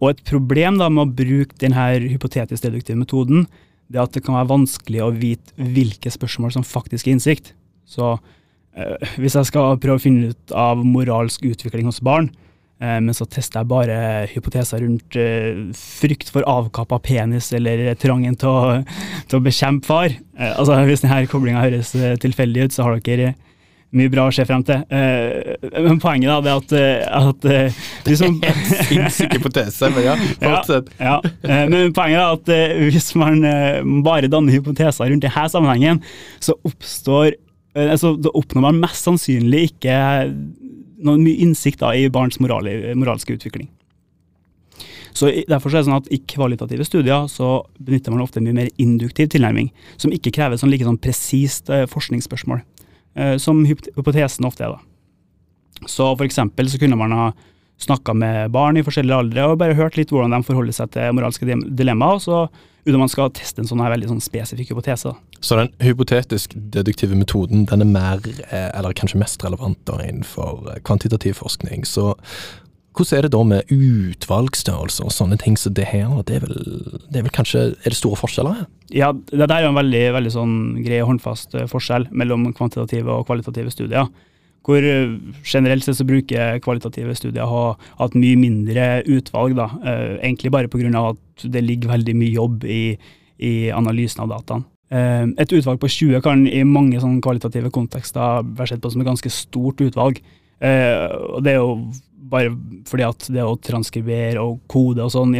Og 0.00 0.10
Et 0.12 0.24
problem 0.26 0.78
da 0.78 0.90
med 0.92 1.04
å 1.04 1.16
bruke 1.22 1.56
denne 1.60 1.84
hypotetisk 2.04 2.66
deduktive 2.66 2.98
metoden, 2.98 3.46
det 3.88 3.98
er 3.98 4.06
at 4.06 4.14
det 4.16 4.24
kan 4.24 4.36
være 4.36 4.52
vanskelig 4.52 5.02
å 5.04 5.12
vite 5.14 5.54
hvilke 5.74 6.10
spørsmål 6.12 6.54
som 6.56 6.66
faktisk 6.66 7.08
er 7.08 7.16
innsikt. 7.16 7.52
Så 7.86 8.14
øh, 8.16 8.96
Hvis 9.20 9.36
jeg 9.36 9.50
skal 9.50 9.78
prøve 9.80 10.00
å 10.00 10.02
finne 10.02 10.32
ut 10.32 10.54
av 10.56 10.82
moralsk 10.84 11.44
utvikling 11.46 11.90
hos 11.90 12.02
barn, 12.04 12.30
men 12.82 13.14
så 13.16 13.26
tester 13.30 13.62
jeg 13.62 13.70
bare 13.70 13.96
hypoteser 14.32 14.82
rundt 14.82 15.16
uh, 15.16 15.70
frykt 15.78 16.32
for 16.34 16.46
avkappa 16.50 16.98
penis 17.04 17.52
eller 17.54 17.86
trangen 18.00 18.34
til 18.40 18.50
å, 18.50 18.76
til 19.30 19.38
å 19.38 19.44
bekjempe 19.44 19.88
far. 19.88 20.14
Uh, 20.36 20.50
altså 20.58 20.80
Hvis 20.88 21.04
denne 21.04 21.24
koblinga 21.30 21.62
høres 21.64 21.94
tilfeldig 22.22 22.66
ut, 22.66 22.76
så 22.76 22.88
har 22.88 23.02
dere 23.06 23.34
mye 23.94 24.10
bra 24.10 24.24
å 24.26 24.32
se 24.34 24.42
frem 24.42 24.64
til. 24.66 24.80
men 24.90 26.00
poenget 26.02 26.26
da, 26.26 26.38
det 26.42 26.50
er 26.50 27.28
at, 27.28 27.44
at 27.46 28.08
de 28.08 28.16
som 28.18 28.40
Sinnssyk 28.88 29.36
hypotese, 29.36 29.86
men 29.94 30.08
ja, 30.08 30.16
fortsett. 30.42 30.88
Ja, 30.98 31.20
ja. 31.22 31.60
men 31.70 31.94
poenget 31.94 32.18
er 32.18 32.32
at 32.34 32.82
hvis 32.90 33.12
man 33.14 33.38
bare 34.02 34.26
danner 34.26 34.56
hypoteser 34.56 35.12
rundt 35.12 35.22
denne 35.22 35.46
sammenhengen, 35.52 36.02
så 36.42 36.58
oppstår 36.66 37.36
altså, 37.78 38.16
da 38.18 38.34
oppnår 38.34 38.66
man 38.66 38.82
mest 38.82 39.06
sannsynlig 39.06 39.68
ikke 39.70 40.00
noe 41.04 41.20
mye 41.20 41.40
innsikt 41.44 41.82
da, 41.82 41.92
i 41.94 42.10
barns 42.12 42.40
moral, 42.42 42.68
moralske 42.98 43.36
utvikling. 43.36 43.68
Så 45.14 45.30
Derfor 45.48 45.70
så 45.70 45.78
er 45.78 45.84
det 45.84 45.86
sånn 45.86 46.00
at 46.00 46.10
I 46.10 46.18
kvalitative 46.26 46.84
studier 46.86 47.28
så 47.30 47.60
benytter 47.78 48.10
man 48.14 48.24
ofte 48.24 48.40
en 48.40 48.48
mye 48.48 48.56
mer 48.56 48.70
induktiv 48.82 49.30
tilnærming, 49.30 49.70
som 49.96 50.12
ikke 50.14 50.32
krever 50.34 50.58
sånn 50.58 50.72
like 50.72 50.86
sånn 50.86 50.98
presist 50.98 51.70
eh, 51.70 51.86
forskningsspørsmål, 51.90 52.64
eh, 53.14 53.36
som 53.38 53.62
hypotesen 53.68 54.48
ofte 54.48 54.66
er. 54.66 54.74
da. 54.74 55.86
Så 55.86 56.10
For 56.16 56.26
eksempel 56.26 56.70
så 56.70 56.80
kunne 56.82 56.98
man 56.98 57.14
ha 57.14 57.28
snakka 57.82 58.14
med 58.16 58.52
barn 58.54 58.78
i 58.78 58.84
forskjellige 58.86 59.18
aldre 59.24 59.48
og 59.50 59.58
bare 59.60 59.76
hørt 59.78 59.98
litt 59.98 60.12
hvordan 60.14 60.32
de 60.34 60.46
forholder 60.46 60.76
seg 60.76 60.92
til 60.94 61.16
moralske 61.16 61.58
dilemmaer, 61.64 62.22
så 62.22 62.46
uten 62.84 63.00
man 63.00 63.10
skal 63.10 63.32
teste 63.34 63.62
en 63.62 63.68
sånn 63.68 63.82
her 63.82 63.92
veldig 63.94 64.10
sånn 64.12 64.24
spesifikk 64.24 64.74
hypotese. 64.74 65.12
da. 65.12 65.40
Så 65.44 65.58
den 65.58 65.70
hypotetisk 65.84 66.54
deduktive 66.54 67.16
metoden 67.16 67.66
den 67.68 67.84
er 67.84 67.88
mer, 67.88 68.20
eh, 68.50 68.70
eller 68.76 68.96
kanskje 68.96 69.20
mest 69.20 69.44
relevant 69.44 69.80
da 69.88 69.98
innenfor 70.04 70.68
eh, 70.70 70.82
kvantitativ 70.84 71.40
forskning. 71.40 71.84
Så 71.88 72.14
hvordan 72.94 73.18
er 73.18 73.26
det 73.26 73.32
da 73.34 73.42
med 73.42 73.72
utvalgsstørrelser 73.74 75.08
og 75.08 75.12
sånne 75.12 75.38
ting 75.40 75.56
som 75.58 75.74
det 75.74 75.88
her? 75.90 76.12
Det 76.28 76.36
er, 76.36 76.44
vel, 76.44 77.00
det 77.10 77.18
er 77.18 77.26
vel 77.26 77.34
kanskje 77.34 77.64
Er 77.74 77.90
det 77.90 77.98
store 77.98 78.20
forskjeller 78.20 78.60
her? 78.60 78.68
Ja, 78.94 79.10
det 79.12 79.48
der 79.48 79.56
er 79.56 79.66
jo 79.66 79.72
en 79.72 79.80
veldig, 79.80 80.04
veldig 80.14 80.30
sånn 80.30 80.54
grei 80.84 81.00
og 81.02 81.10
håndfast 81.14 81.56
eh, 81.58 81.66
forskjell 81.70 82.08
mellom 82.12 82.52
kvantitative 82.52 83.10
og 83.10 83.26
kvalitative 83.26 83.72
studier. 83.74 84.12
Hvor 84.64 84.80
eh, 84.80 85.16
generelt 85.44 85.84
sett 85.84 85.98
så 85.98 86.06
bruker 86.08 86.60
kvalitative 86.64 87.14
studier 87.18 87.48
ha 87.50 87.64
hatt 87.98 88.14
mye 88.16 88.38
mindre 88.40 89.02
utvalg, 89.04 89.56
da. 89.58 89.68
Eh, 89.84 90.14
egentlig 90.22 90.52
bare 90.54 90.70
pga. 90.72 91.10
at 91.10 91.44
det 91.52 91.64
ligger 91.64 91.92
veldig 91.92 92.14
mye 92.16 92.32
jobb 92.32 92.64
i, 92.64 92.96
i 93.38 93.70
analysen 93.70 94.24
av 94.24 94.32
dataene. 94.32 94.64
Eh, 94.94 95.26
et 95.42 95.52
utvalg 95.52 95.80
på 95.80 95.90
20 95.90 96.24
kan 96.24 96.46
i 96.48 96.64
mange 96.64 97.00
sånn 97.00 97.20
kvalitative 97.20 97.70
kontekster 97.70 98.42
være 98.44 98.72
sett 98.72 98.80
på 98.80 98.90
som 98.90 99.04
et 99.04 99.10
ganske 99.10 99.30
stort 99.30 99.80
utvalg. 99.84 100.22
Og 100.64 101.42
det 101.44 101.50
er 101.50 101.58
jo 101.58 101.90
bare 102.30 102.54
fordi 102.88 103.04
at 103.04 103.26
det 103.28 103.42
å 103.44 103.58
transkribere 103.60 104.40
og 104.40 104.62
kode 104.70 105.04
og 105.04 105.12
sånn 105.12 105.34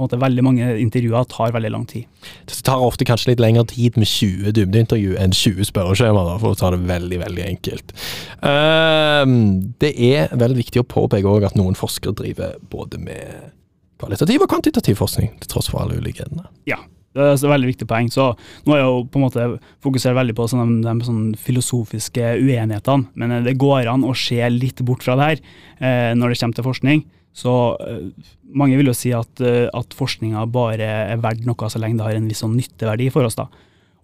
måte 0.00 0.20
veldig 0.20 0.44
mange 0.46 0.70
intervjuer 0.82 1.28
tar 1.30 1.54
veldig 1.54 1.72
lang 1.74 1.86
tid. 1.90 2.06
Det 2.48 2.58
tar 2.66 2.82
ofte 2.84 3.06
kanskje 3.08 3.32
litt 3.32 3.42
lengre 3.42 3.66
tid 3.70 3.98
med 4.00 4.08
20 4.10 4.54
dybdeintervju 4.56 5.16
enn 5.20 5.34
20 5.36 5.70
spørreskjemaer, 5.70 6.40
for 6.42 6.54
å 6.54 6.58
ta 6.58 6.72
det 6.74 6.82
veldig, 6.88 7.22
veldig 7.24 7.46
enkelt. 7.48 7.94
Um, 8.42 9.38
det 9.82 9.94
er 10.10 10.34
veldig 10.34 10.62
viktig 10.62 10.82
å 10.82 10.88
påpeke 10.88 11.30
òg 11.30 11.48
at 11.48 11.58
noen 11.58 11.78
forskere 11.78 12.16
driver 12.18 12.56
både 12.72 13.00
med 13.02 13.50
kvalitativ 13.98 14.44
og 14.44 14.52
kvantitativ 14.52 15.00
forskning, 15.00 15.34
til 15.42 15.50
tross 15.50 15.70
for 15.72 15.82
alle 15.82 15.98
ulikhetene. 15.98 16.46
Ja, 16.70 16.78
det 17.16 17.24
er 17.24 17.34
et 17.34 17.44
veldig 17.50 17.70
viktig 17.72 17.88
poeng. 17.90 18.10
Så 18.12 18.30
nå 18.66 18.74
er 18.74 18.82
jeg 18.82 18.88
jo 18.88 19.04
på 19.10 19.18
en 19.18 19.24
måte 19.26 19.46
fokusert 19.84 20.16
veldig 20.18 20.36
på 20.38 20.46
sånne, 20.52 20.80
de, 20.84 20.94
de 21.00 21.08
sånne 21.08 21.42
filosofiske 21.42 22.34
uenighetene, 22.38 23.08
men 23.18 23.38
eh, 23.38 23.44
det 23.48 23.58
går 23.60 23.90
an 23.90 24.06
å 24.06 24.14
se 24.16 24.38
litt 24.54 24.82
bort 24.86 25.06
fra 25.06 25.18
det 25.18 25.30
her 25.32 25.40
eh, 25.40 26.12
når 26.18 26.34
det 26.34 26.42
kommer 26.42 26.60
til 26.60 26.68
forskning. 26.68 27.06
Så 27.38 27.54
eh, 27.84 28.28
mange 28.50 28.78
vil 28.80 28.90
jo 28.90 28.96
si 28.96 29.12
at, 29.14 29.40
eh, 29.44 29.68
at 29.70 29.94
forskninga 29.94 30.46
bare 30.50 30.90
er 31.12 31.22
verdt 31.22 31.46
noe 31.46 31.70
så 31.70 31.80
lenge 31.80 32.00
det 32.00 32.08
har 32.08 32.18
en 32.18 32.28
viss 32.30 32.42
sånn 32.42 32.56
nytteverdi 32.58 33.10
for 33.14 33.28
oss. 33.28 33.38
da. 33.38 33.46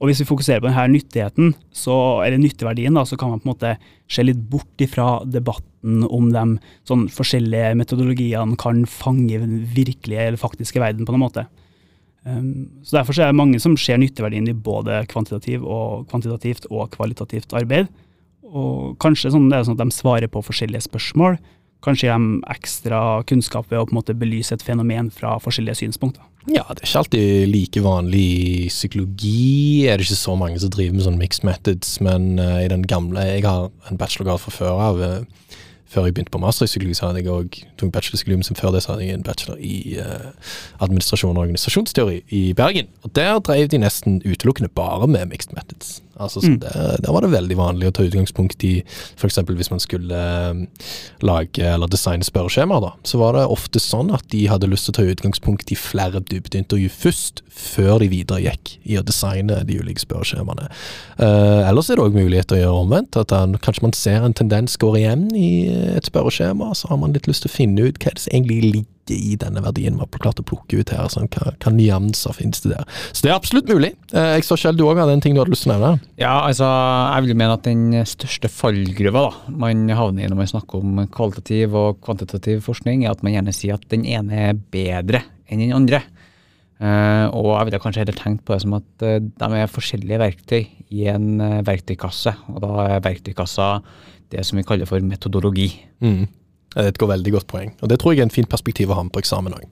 Og 0.03 0.11
hvis 0.11 0.21
vi 0.21 0.29
fokuserer 0.29 0.61
på 0.61 0.69
denne 0.69 0.85
nyttigheten, 0.93 1.55
så, 1.73 1.95
eller 2.25 2.41
nytteverdien, 2.43 2.95
da, 2.97 3.07
så 3.09 3.17
kan 3.19 3.31
man 3.33 3.41
på 3.41 3.49
en 3.49 3.53
måte 3.55 3.75
se 4.11 4.25
litt 4.27 4.41
bort 4.51 4.83
ifra 4.85 5.23
debatten 5.25 6.05
om 6.05 6.31
de 6.35 6.45
sånn 6.89 7.07
forskjellige 7.13 7.75
metodologiene 7.79 8.59
kan 8.61 8.83
fange 8.91 9.39
virkelige 9.75 10.27
eller 10.29 10.41
faktiske 10.41 10.83
verden 10.83 11.07
på 11.07 11.15
noen 11.15 11.25
måte. 11.25 11.47
Um, 12.25 12.83
så 12.85 12.99
Derfor 12.99 13.17
så 13.17 13.25
er 13.25 13.33
det 13.33 13.39
mange 13.39 13.61
som 13.61 13.77
ser 13.81 14.01
nytteverdien 14.01 14.49
i 14.49 14.57
både 14.57 15.03
kvantitativ 15.13 15.65
og, 15.65 16.07
kvantitativt 16.13 16.69
og 16.73 16.89
kvalitativt 16.97 17.53
arbeid. 17.57 17.91
Og 18.45 18.97
kanskje 19.03 19.33
sånn, 19.35 19.51
det 19.51 19.61
er 19.61 19.69
sånn 19.69 19.79
at 19.79 19.85
de 19.87 19.95
svarer 19.95 20.31
på 20.33 20.43
forskjellige 20.45 20.89
spørsmål. 20.89 21.39
Kanskje 21.85 22.09
gir 22.09 22.17
de 22.17 22.39
ekstra 22.55 23.01
kunnskap 23.29 23.69
ved 23.71 23.83
å 23.83 23.89
på 23.89 23.95
en 23.95 24.01
måte 24.01 24.17
belyse 24.17 24.57
et 24.57 24.65
fenomen 24.65 25.11
fra 25.13 25.37
forskjellige 25.43 25.83
synspunkter. 25.83 26.25
Ja, 26.45 26.65
det 26.69 26.83
er 26.83 26.89
ikke 26.89 27.01
alltid 27.01 27.47
like 27.49 27.83
vanlig 27.85 28.25
i 28.25 28.69
psykologi. 28.69 29.87
Er 29.89 29.97
det 29.97 30.05
ikke 30.05 30.21
så 30.21 30.35
mange 30.37 30.61
som 30.61 30.73
driver 30.73 30.97
med 30.97 31.07
sånn 31.07 31.21
mixed 31.21 31.47
methods, 31.49 31.97
men 32.05 32.35
uh, 32.37 32.61
i 32.61 32.69
den 32.69 32.85
gamle 32.89 33.23
Jeg 33.25 33.47
har 33.47 33.71
en 33.89 34.01
bachelorgrad 34.01 34.43
fra 34.43 34.53
før 34.53 34.83
av. 34.91 35.01
Uh, 35.01 35.61
før 35.95 36.09
jeg 36.09 36.17
begynte 36.17 36.35
på 36.35 36.43
master 36.43 36.67
i 36.67 36.69
psykologi, 36.69 36.97
så 36.99 37.09
hadde 37.09 37.23
jeg 37.23 37.31
òg 37.31 37.59
tok 37.79 37.93
bachelor 37.95 38.35
men 38.35 38.59
før 38.59 38.75
det 38.75 38.83
så 38.83 38.93
hadde 38.93 39.07
jeg 39.07 39.15
en 39.15 39.27
bachelor 39.27 39.61
i 39.63 39.97
uh, 40.03 40.33
administrasjon 40.85 41.37
og 41.37 41.47
organisasjonsteori 41.47 42.23
i 42.35 42.45
Bergen. 42.53 42.91
Og 43.07 43.15
der 43.17 43.39
drev 43.39 43.69
de 43.71 43.81
nesten 43.81 44.21
utelukkende 44.25 44.73
bare 44.75 45.09
med 45.09 45.31
mixed 45.31 45.55
methods. 45.55 46.04
Altså, 46.17 46.43
mm. 46.45 46.59
der, 46.63 46.97
der, 47.03 47.11
var 47.13 47.25
det 47.25 47.33
veldig 47.33 47.57
vanlig 47.59 47.89
å 47.89 47.95
ta 47.95 48.05
utgangspunkt 48.07 48.65
i 48.67 48.75
f.eks. 48.85 49.41
hvis 49.49 49.73
man 49.73 49.83
skulle 49.83 50.21
um, 50.51 50.65
lage 51.25 51.65
eller 51.67 51.91
designe 51.91 52.27
spørreskjemaer, 52.27 52.85
da. 52.85 52.93
Så 53.09 53.19
var 53.21 53.35
det 53.39 53.47
ofte 53.51 53.83
sånn 53.83 54.13
at 54.15 54.27
de 54.33 54.45
hadde 54.51 54.71
lyst 54.71 54.89
til 54.89 54.95
å 54.95 54.99
ta 55.01 55.07
utgangspunkt 55.15 55.75
i 55.75 55.79
flere 55.79 56.23
dybdeintervju 56.31 56.93
først, 56.93 57.45
før 57.55 57.99
de 58.03 58.11
videre 58.13 58.43
gikk 58.45 58.77
i 58.83 58.99
å 58.99 59.05
designe 59.07 59.61
de 59.67 59.79
ulike 59.81 60.03
spørreskjemaene. 60.03 60.71
Uh, 61.19 61.67
ellers 61.69 61.91
er 61.91 61.99
det 61.99 62.07
òg 62.07 62.17
mulighet 62.17 62.51
til 62.51 62.61
å 62.61 62.65
gjøre 62.65 62.87
omvendt. 62.87 63.21
At 63.21 63.35
han, 63.35 63.59
kanskje 63.63 63.87
man 63.87 63.97
ser 63.99 64.27
en 64.27 64.37
tendens 64.37 64.79
går 64.81 65.01
igjen 65.03 65.29
i 65.35 65.53
et 65.95 66.11
spørreskjema, 66.11 66.73
så 66.79 66.91
har 66.93 67.01
man 67.03 67.15
litt 67.17 67.31
lyst 67.31 67.47
til 67.47 67.53
å 67.53 67.59
finne 67.59 67.89
ut 67.89 68.01
hva 68.03 68.15
det 68.15 68.29
egentlig 68.31 68.63
ligger 68.65 68.91
i 69.13 69.35
denne 69.41 69.61
verdien 69.65 69.99
vi 69.99 70.05
har 70.05 70.23
klart 70.23 70.41
å 70.41 70.47
plukke 70.47 70.81
ut 70.81 70.93
her. 70.95 71.09
Sånn, 71.13 71.29
hva, 71.35 71.53
hva 71.61 71.73
nyanser 71.75 72.37
finnes 72.37 72.65
det 72.65 72.73
der? 72.73 72.89
Så 73.11 73.27
det 73.27 73.33
er 73.33 73.37
absolutt 73.37 73.69
mulig. 73.71 73.93
Eh, 74.15 74.31
jeg 74.39 74.47
så 74.49 74.59
selv 74.61 74.81
du 74.81 74.87
òg 74.87 75.01
hadde 75.03 75.17
en 75.19 75.25
ting 75.25 75.37
du 75.37 75.43
hadde 75.43 75.55
lyst 75.55 75.67
til 75.67 75.75
å 75.75 75.77
nevne. 75.77 76.01
Ja, 76.21 76.37
altså, 76.47 76.69
jeg 76.69 77.27
vil 77.27 77.39
mene 77.43 77.59
at 77.59 77.69
den 77.69 78.07
største 78.09 78.51
fallgruva 78.53 79.27
da, 79.29 79.55
man 79.65 79.87
havner 79.93 80.27
i 80.27 80.33
når 80.33 80.41
man 80.41 80.53
snakker 80.55 80.85
om 80.85 81.05
kvalitativ 81.15 81.77
og 81.79 82.01
kvantitativ 82.05 82.65
forskning, 82.67 83.05
er 83.05 83.15
at 83.15 83.25
man 83.27 83.37
gjerne 83.37 83.57
sier 83.57 83.79
at 83.79 83.89
den 83.93 84.07
ene 84.09 84.51
er 84.51 84.61
bedre 84.75 85.25
enn 85.51 85.61
den 85.61 85.75
andre. 85.77 86.05
Uh, 86.83 87.31
og 87.31 87.53
jeg 87.53 87.69
ville 87.69 87.79
kanskje 87.81 88.03
heller 88.03 88.17
tenkt 88.19 88.43
på 88.45 88.53
det 88.53 88.65
som 88.65 88.75
at 88.77 89.05
uh, 89.07 89.21
de 89.23 89.61
er 89.61 89.71
forskjellige 89.71 90.19
verktøy 90.21 90.65
i 90.93 91.05
en 91.13 91.29
uh, 91.39 91.61
verktøykasse. 91.65 92.35
Og 92.51 92.59
da 92.65 92.89
er 92.97 93.05
verktøykassa 93.05 93.69
det 94.35 94.43
som 94.45 94.59
vi 94.59 94.67
kaller 94.67 94.89
for 94.91 95.05
metodologi. 95.05 95.69
Mm. 96.03 96.27
Det 96.75 96.83
er 96.83 96.91
et 96.91 97.03
veldig 97.09 97.33
godt 97.37 97.49
poeng, 97.51 97.73
og 97.81 97.91
det 97.91 98.01
tror 98.03 98.15
jeg 98.15 98.25
er 98.25 98.29
en 98.29 98.35
fint 98.35 98.51
perspektiv 98.51 98.91
å 98.91 98.99
ha 98.99 99.05
med 99.07 99.15
på 99.15 99.23
eksamen 99.23 99.55
òg. 99.55 99.65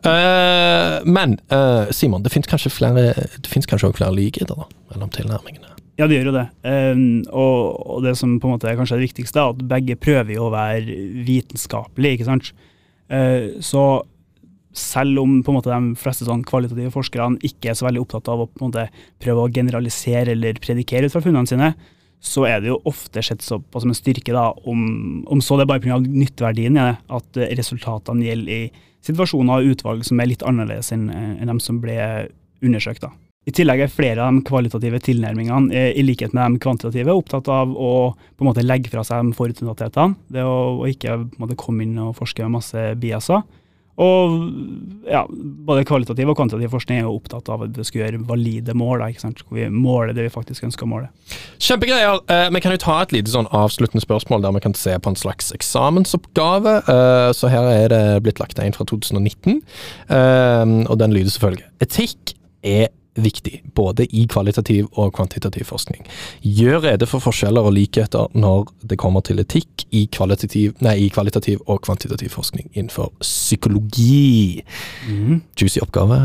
Uh, 0.00 1.04
men 1.04 1.36
uh, 1.52 1.92
Simon, 1.92 2.24
det 2.24 2.32
finnes 2.32 2.48
kanskje 2.48 2.72
flere 2.72 3.10
kanskje 3.68 3.92
flere 3.96 4.14
likheter 4.16 4.64
mellom 4.92 5.12
tilnærmingene? 5.12 5.76
Ja, 5.96 6.04
det 6.08 6.18
gjør 6.18 6.30
jo 6.30 6.36
det. 6.36 6.46
Um, 6.64 7.04
og, 7.30 7.60
og, 7.80 8.02
det 8.04 8.16
som 8.20 8.34
på 8.40 8.48
en 8.48 8.56
måte 8.56 8.68
er 8.68 8.76
kanskje 8.76 8.98
det 8.98 9.08
viktigste, 9.08 9.40
er 9.40 9.54
at 9.54 9.64
begge 9.68 9.96
prøver 10.00 10.36
jo 10.36 10.48
å 10.48 10.52
være 10.52 10.96
vitenskapelige, 11.24 12.18
ikke 12.18 12.28
sant. 12.28 12.52
Uh, 13.12 13.56
så 13.64 13.86
selv 14.76 15.22
om 15.22 15.38
på 15.40 15.52
en 15.52 15.56
måte 15.56 15.72
de 15.72 15.96
fleste 15.96 16.26
sånn 16.28 16.44
kvalitative 16.44 16.92
forskerne 16.92 17.40
ikke 17.48 17.70
er 17.72 17.78
så 17.78 17.86
veldig 17.86 18.02
opptatt 18.02 18.28
av 18.28 18.42
å 18.44 18.48
på 18.50 18.60
en 18.60 18.68
måte 18.68 18.88
prøve 19.22 19.46
å 19.46 19.52
generalisere 19.52 20.34
eller 20.36 20.60
predikere 20.60 21.08
ut 21.08 21.14
fra 21.14 21.24
funnene 21.24 21.48
sine, 21.48 21.70
så 22.22 22.46
er 22.48 22.62
det 22.62 22.72
jo 22.72 22.80
ofte 22.88 23.22
sett 23.22 23.44
på 23.44 23.82
som 23.82 23.92
en 23.92 23.98
styrke, 23.98 24.32
da, 24.34 24.48
om, 24.68 24.80
om 25.30 25.42
så 25.44 25.58
det 25.58 25.66
er 25.66 25.72
bare 25.74 25.84
pga. 25.84 26.00
nytteverdien 26.00 26.78
i 26.78 26.86
det, 26.88 26.96
at 27.18 27.42
resultatene 27.58 28.26
gjelder 28.26 28.66
i 28.66 28.86
situasjoner 29.06 29.60
og 29.60 29.76
utvalg 29.76 30.02
som 30.06 30.20
er 30.20 30.32
litt 30.32 30.42
annerledes 30.46 30.90
enn 30.94 31.06
en 31.12 31.52
de 31.52 31.56
som 31.62 31.78
ble 31.82 31.96
undersøkt. 32.64 33.04
da. 33.04 33.12
I 33.46 33.52
tillegg 33.54 33.84
er 33.84 33.92
flere 33.92 34.24
av 34.24 34.34
de 34.34 34.42
kvalitative 34.46 34.98
tilnærmingene, 35.06 35.70
eh, 35.70 35.92
i 35.94 36.02
likhet 36.02 36.32
med 36.34 36.56
de 36.56 36.62
kvantitative, 36.64 37.14
opptatt 37.14 37.46
av 37.52 37.70
å 37.70 37.92
på 38.10 38.42
en 38.42 38.48
måte 38.48 38.64
legge 38.64 38.90
fra 38.90 39.04
seg 39.06 39.22
de 39.22 39.36
forutinntathetene. 39.38 40.16
Det 40.34 40.42
å, 40.42 40.82
å 40.82 40.88
ikke 40.90 41.14
måte, 41.38 41.54
komme 41.54 41.86
inn 41.86 41.94
og 42.02 42.16
forske 42.18 42.42
med 42.42 42.56
masse 42.58 42.88
biaser. 42.98 43.44
Og 43.96 44.34
ja, 45.08 45.22
både 45.68 45.86
kvalitativ 45.88 46.28
og 46.28 46.36
kvantitativ 46.36 46.72
forskning 46.74 46.98
er 47.00 47.06
jo 47.06 47.14
opptatt 47.16 47.48
av 47.52 47.64
at 47.64 47.78
vi 47.78 47.86
skal 47.86 48.02
gjøre 48.02 48.20
valide 48.28 48.74
mål. 48.76 49.00
Da, 49.00 49.08
ikke 49.12 49.24
sant? 49.24 49.40
Hvor 49.46 49.56
vi 49.56 49.68
måler 49.72 50.12
det 50.16 50.26
vi 50.26 50.32
faktisk 50.34 50.66
ønsker 50.68 50.84
å 50.84 50.90
måle. 50.90 51.08
Kjempegreier. 51.62 52.20
Eh, 52.32 52.48
vi 52.52 52.62
kan 52.64 52.76
jo 52.76 52.82
ta 52.82 52.98
et 53.02 53.14
lite 53.16 53.32
sånn 53.32 53.48
avsluttende 53.56 54.04
spørsmål 54.04 54.44
der 54.44 54.56
vi 54.58 54.64
kan 54.66 54.76
se 54.76 54.98
på 55.00 55.12
en 55.12 55.18
slags 55.18 55.48
eksamensoppgave. 55.56 56.76
Eh, 56.92 57.30
så 57.36 57.52
her 57.52 57.70
er 57.72 57.88
det 57.94 58.04
blitt 58.26 58.42
lagt 58.42 58.60
en 58.60 58.76
fra 58.76 58.84
2019, 58.88 59.62
eh, 60.12 60.76
og 60.84 61.00
den 61.00 61.16
lyder 61.16 61.32
selvfølgelig 61.32 61.68
Etikk 61.86 62.36
er 62.66 62.90
viktig, 63.16 63.62
både 63.74 64.06
i 64.14 64.26
kvalitativ 64.30 64.88
og 64.92 65.14
kvantitativ 65.16 65.66
forskning. 65.70 66.06
Gjør 66.42 66.82
rede 66.84 67.08
for 67.08 67.24
forskjeller 67.24 67.66
og 67.66 67.74
likheter 67.76 68.30
når 68.36 68.70
det 68.90 68.98
kommer 69.00 69.24
til 69.26 69.40
etikk 69.42 69.86
i 69.96 70.06
kvalitativ, 70.12 70.76
nei, 70.84 70.96
i 71.06 71.10
kvalitativ 71.12 71.62
og 71.66 71.82
kvantitativ 71.86 72.32
forskning 72.34 72.70
innenfor 72.74 73.12
psykologi. 73.24 74.62
Mm. 75.08 75.42
Juicy 75.58 75.80
oppgave, 75.84 76.20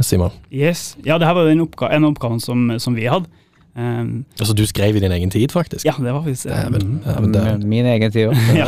Simon. 0.00 0.34
Yes. 0.52 0.96
Ja, 1.06 1.18
det 1.18 1.28
her 1.28 1.38
var 1.38 1.50
en, 1.50 1.66
oppgave, 1.66 1.96
en 1.96 2.10
oppgave 2.12 2.40
som, 2.40 2.70
som 2.78 2.96
vi 2.98 3.08
hadde. 3.10 3.30
Um, 3.72 4.26
altså 4.36 4.52
du 4.52 4.66
skrev 4.68 4.98
i 4.98 5.00
din 5.00 5.12
egen 5.16 5.30
tid, 5.32 5.48
faktisk? 5.52 5.86
Ja, 5.88 5.94
det 5.96 6.12
var 6.12 6.20
faktisk 6.26 6.44
det 6.44 6.56
men, 6.74 6.98
ja, 7.06 7.14
men 7.24 7.30
det, 7.32 7.44
Min 7.64 7.86
egen 7.88 8.12
tid 8.12 8.28
òg. 8.28 8.40
ja. 8.58 8.66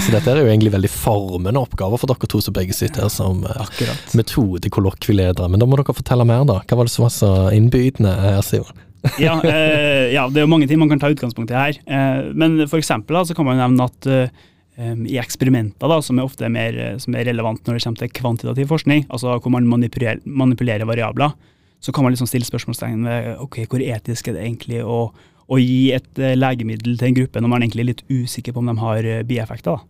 Så 0.00 0.14
dette 0.14 0.32
er 0.32 0.40
jo 0.40 0.48
egentlig 0.48 0.72
veldig 0.72 0.90
formende 0.92 1.60
oppgaver 1.60 2.00
for 2.00 2.08
dere 2.08 2.30
to 2.32 2.40
som 2.44 2.56
begge 2.56 2.76
sitter 2.76 3.04
her 3.04 3.12
som 3.12 3.44
uh, 3.44 3.68
metodekollokvieledere. 4.16 5.50
Men 5.52 5.60
da 5.60 5.68
må 5.68 5.76
dere 5.76 5.96
fortelle 5.96 6.24
mer, 6.28 6.46
da. 6.48 6.62
Hva 6.64 6.80
var 6.80 6.88
det 6.88 6.94
som 6.94 7.04
var 7.04 7.12
så 7.12 7.32
innbydende 7.56 8.14
her, 8.22 8.40
Simon? 8.46 8.84
ja, 9.22 9.36
eh, 9.46 10.08
ja, 10.10 10.24
det 10.26 10.40
er 10.40 10.46
jo 10.46 10.50
mange 10.50 10.66
ting 10.70 10.80
man 10.80 10.90
kan 10.90 11.00
ta 11.02 11.12
utgangspunkt 11.12 11.52
i 11.52 11.58
her. 11.58 11.76
Eh, 11.84 12.30
men 12.32 12.62
for 12.64 12.80
eksempel 12.80 13.18
da, 13.18 13.26
så 13.28 13.36
kan 13.36 13.46
man 13.46 13.60
nevne 13.60 13.86
at 13.86 14.08
um, 14.08 15.04
i 15.06 15.20
eksperimenter, 15.20 15.84
da, 15.84 16.00
som 16.02 16.18
er 16.18 16.26
ofte 16.26 16.48
mer, 16.50 16.80
som 17.02 17.14
er 17.14 17.28
relevant 17.28 17.60
når 17.68 17.76
det 17.76 17.84
kommer 17.84 18.02
til 18.02 18.16
kvantitativ 18.22 18.72
forskning, 18.72 19.04
altså 19.12 19.36
hvor 19.36 19.54
man 19.54 19.68
manipulerer, 19.68 20.24
manipulerer 20.24 20.88
variabler, 20.88 21.36
så 21.80 21.94
kan 21.94 22.04
man 22.04 22.14
liksom 22.14 22.28
stille 22.30 22.48
spørsmålstegn 22.48 23.04
ved 23.06 23.28
ok, 23.44 23.60
hvor 23.70 23.82
etisk 23.84 24.30
er 24.30 24.38
det 24.38 24.46
egentlig 24.46 24.82
å, 24.82 24.98
å 25.46 25.60
gi 25.60 25.92
et 25.96 26.10
uh, 26.20 26.34
legemiddel 26.36 26.98
til 26.98 27.10
en 27.10 27.20
gruppe 27.20 27.42
når 27.42 27.52
man 27.52 27.64
egentlig 27.64 27.84
er 27.84 27.90
litt 27.92 28.04
usikker 28.10 28.54
på 28.54 28.62
om 28.62 28.70
de 28.70 28.76
har 28.80 29.06
uh, 29.06 29.22
bieffekter. 29.28 29.86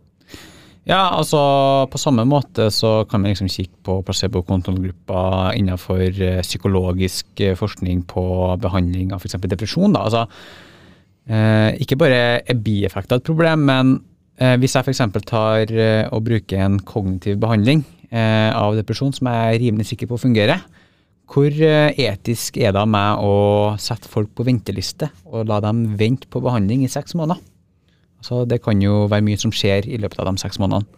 Ja, 0.89 1.09
altså 1.11 1.39
på 1.91 1.99
samme 2.01 2.23
måte 2.25 2.69
så 2.73 3.03
kan 3.09 3.21
vi 3.21 3.33
liksom 3.33 3.49
kikke 3.51 3.83
på 3.85 3.99
placebo-kontrollgrupper 4.07 5.57
innenfor 5.59 6.05
uh, 6.05 6.39
psykologisk 6.45 7.43
forskning 7.59 8.05
på 8.09 8.23
behandling 8.61 9.13
av 9.13 9.21
f.eks. 9.21 9.37
depresjon. 9.49 9.93
da, 9.93 10.07
altså 10.07 10.27
ikke 11.29 11.93
bare 11.99 12.19
er 12.41 12.57
bieffekter 12.57 13.19
et 13.19 13.25
problem, 13.27 13.67
men 13.69 13.91
eh, 14.39 14.55
hvis 14.59 14.75
jeg 14.75 14.87
f.eks. 14.87 15.01
tar 15.27 15.69
eh, 15.69 16.07
og 16.09 16.23
bruker 16.25 16.63
en 16.65 16.79
kognitiv 16.81 17.39
behandling 17.41 17.83
eh, 18.09 18.49
av 18.55 18.77
depresjon 18.79 19.13
som 19.15 19.29
jeg 19.29 19.55
er 19.55 19.61
rimelig 19.61 19.91
sikker 19.91 20.09
på 20.09 20.19
fungerer, 20.21 20.63
hvor 21.29 21.53
eh, 21.53 21.93
etisk 22.09 22.57
er 22.57 22.73
det 22.73 22.81
av 22.81 22.89
meg 22.89 23.21
å 23.21 23.33
sette 23.81 24.09
folk 24.09 24.31
på 24.33 24.45
venteliste 24.47 25.11
og 25.29 25.45
la 25.49 25.59
dem 25.61 25.83
vente 25.99 26.29
på 26.31 26.41
behandling 26.41 26.85
i 26.85 26.91
seks 26.91 27.13
måneder? 27.17 27.41
Altså, 28.19 28.43
det 28.49 28.61
kan 28.65 28.81
jo 28.83 29.05
være 29.11 29.25
mye 29.27 29.39
som 29.39 29.53
skjer 29.53 29.87
i 29.87 29.99
løpet 30.01 30.19
av 30.19 30.31
de 30.31 30.41
seks 30.41 30.59
månedene. 30.59 30.89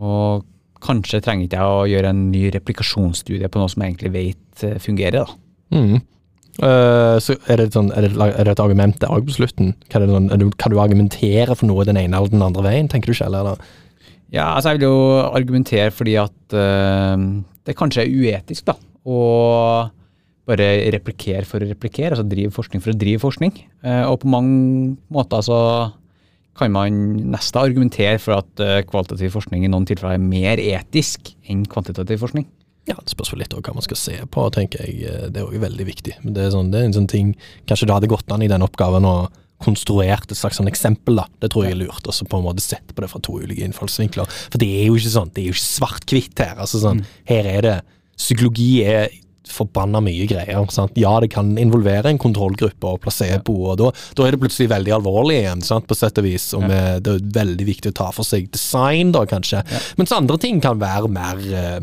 Og 0.00 0.46
kanskje 0.80 1.20
trenger 1.22 1.46
ikke 1.46 1.60
jeg 1.60 1.74
å 1.76 1.90
gjøre 1.90 2.14
en 2.14 2.22
ny 2.32 2.46
replikasjonsstudie 2.54 3.50
på 3.52 3.60
noe 3.60 3.70
som 3.70 3.84
jeg 3.84 3.92
egentlig 3.92 4.14
vet 4.16 4.64
eh, 4.66 4.80
fungerer. 4.80 5.28
da. 5.28 5.76
Mm. 5.76 6.00
Uh, 6.60 7.16
så 7.22 7.36
er 7.48 7.60
det, 7.60 7.70
sånn, 7.72 7.92
er, 7.94 8.08
det, 8.08 8.16
er 8.26 8.44
det 8.44 8.52
et 8.52 8.60
argument 8.60 8.96
til 9.00 9.12
òg 9.12 9.28
på 9.28 9.36
slutten? 9.36 9.74
Kan, 9.92 10.02
det, 10.02 10.10
sånn, 10.16 10.32
du, 10.40 10.48
kan 10.60 10.72
du 10.72 10.80
argumentere 10.82 11.54
for 11.54 11.68
noe 11.70 11.86
den 11.88 12.00
ene 12.00 12.18
eller 12.18 12.32
den 12.32 12.44
andre 12.44 12.64
veien, 12.66 12.88
tenker 12.90 13.12
du 13.12 13.14
ikke? 13.14 13.28
Eller? 13.30 13.60
Ja, 14.34 14.50
altså 14.56 14.72
jeg 14.72 14.80
vil 14.80 14.88
jo 14.88 14.98
argumentere 15.30 15.92
fordi 15.94 16.16
at 16.20 16.56
uh, 16.56 17.14
det 17.68 17.76
kanskje 17.78 18.04
er 18.04 18.12
uetisk, 18.12 18.66
da. 18.72 18.76
Å 19.08 19.20
bare 20.50 20.68
replikere 20.92 21.46
for 21.46 21.62
å 21.62 21.68
replikere, 21.70 22.16
altså 22.16 22.26
drive 22.26 22.52
forskning 22.54 22.82
for 22.82 22.92
å 22.92 22.98
drive 22.98 23.22
forskning. 23.22 23.56
Eh, 23.86 24.04
og 24.08 24.22
på 24.24 24.30
mange 24.32 24.96
måter 25.14 25.44
så 25.46 25.58
kan 26.58 26.72
man 26.74 26.96
nesten 27.32 27.60
argumentere 27.62 28.18
for 28.20 28.40
at 28.40 28.62
eh, 28.64 28.80
kvalitativ 28.88 29.36
forskning 29.36 29.64
i 29.64 29.70
noen 29.70 29.86
tilfeller 29.88 30.18
er 30.18 30.24
mer 30.24 30.60
etisk 30.62 31.32
enn 31.48 31.62
kvantitativ 31.70 32.20
forskning. 32.24 32.48
Ja, 32.88 32.96
Det 32.98 33.12
spørs 33.12 33.34
litt 33.38 33.52
hva 33.54 33.74
man 33.76 33.84
skal 33.84 34.00
se 34.00 34.16
på, 34.32 34.46
tenker 34.56 34.82
jeg. 34.86 35.04
Eh, 35.06 35.28
Det 35.30 35.42
er 35.42 35.46
òg 35.46 35.60
veldig 35.62 35.86
viktig. 35.86 36.16
Men 36.24 36.34
det 36.34 36.48
er, 36.48 36.50
sånn, 36.56 36.72
det 36.72 36.80
er 36.80 36.90
en 36.90 36.98
sånn 36.98 37.10
ting 37.12 37.36
Kanskje 37.68 37.86
det 37.86 37.94
hadde 37.94 38.10
gått 38.10 38.32
an 38.34 38.42
i 38.42 38.50
den 38.50 38.64
oppgaven 38.66 39.06
å 39.06 39.14
konstruert 39.60 40.30
et 40.32 40.38
slags 40.40 40.56
sånn 40.56 40.70
eksempel, 40.70 41.18
da. 41.20 41.26
Det 41.38 41.50
tror 41.52 41.66
jeg 41.66 41.74
er 41.76 41.82
lurt. 41.82 42.06
Og 42.08 42.16
så 42.16 42.24
på 42.24 42.38
en 42.40 42.46
måte 42.46 42.64
sett 42.64 42.94
på 42.96 43.04
det 43.04 43.10
fra 43.12 43.20
to 43.20 43.36
ulike 43.42 43.60
innfallsvinkler. 43.66 44.30
For 44.48 44.56
det 44.58 44.70
er 44.80 44.86
jo 44.88 44.96
ikke 44.96 45.12
sånn, 45.12 45.32
det 45.36 45.42
er 45.42 45.50
jo 45.50 45.56
ikke 45.56 45.66
svart-hvitt 45.68 46.40
her. 46.40 46.54
altså 46.64 46.80
sånn, 46.80 47.02
Her 47.28 47.44
er 47.44 47.66
det 47.66 47.74
Psykologi 48.20 48.70
er 48.84 49.08
forbanna 49.50 50.00
mye 50.04 50.26
greier. 50.30 50.66
sant? 50.70 50.96
Ja, 51.00 51.16
det 51.20 51.32
kan 51.34 51.56
involvere 51.58 52.10
en 52.10 52.20
kontrollgruppe 52.22 52.94
og 52.94 53.00
placebo, 53.04 53.56
og 53.72 53.80
da, 53.80 53.90
da 54.16 54.26
er 54.26 54.36
det 54.36 54.42
plutselig 54.44 54.70
veldig 54.72 54.94
alvorlig 55.00 55.40
igjen, 55.42 55.64
sant, 55.66 55.88
på 55.90 55.96
sett 55.98 56.20
og 56.20 56.28
vis. 56.28 56.50
Og 56.56 56.66
med, 56.68 57.02
det 57.06 57.16
er 57.16 57.32
veldig 57.40 57.66
viktig 57.72 57.94
å 57.94 57.98
ta 58.02 58.10
for 58.14 58.26
seg 58.26 58.50
design, 58.54 59.14
da, 59.16 59.24
kanskje. 59.28 59.64
Mens 60.00 60.14
andre 60.14 60.38
ting 60.40 60.62
kan 60.62 60.78
være 60.80 61.10
mer 61.10 61.40
eh, 61.50 61.80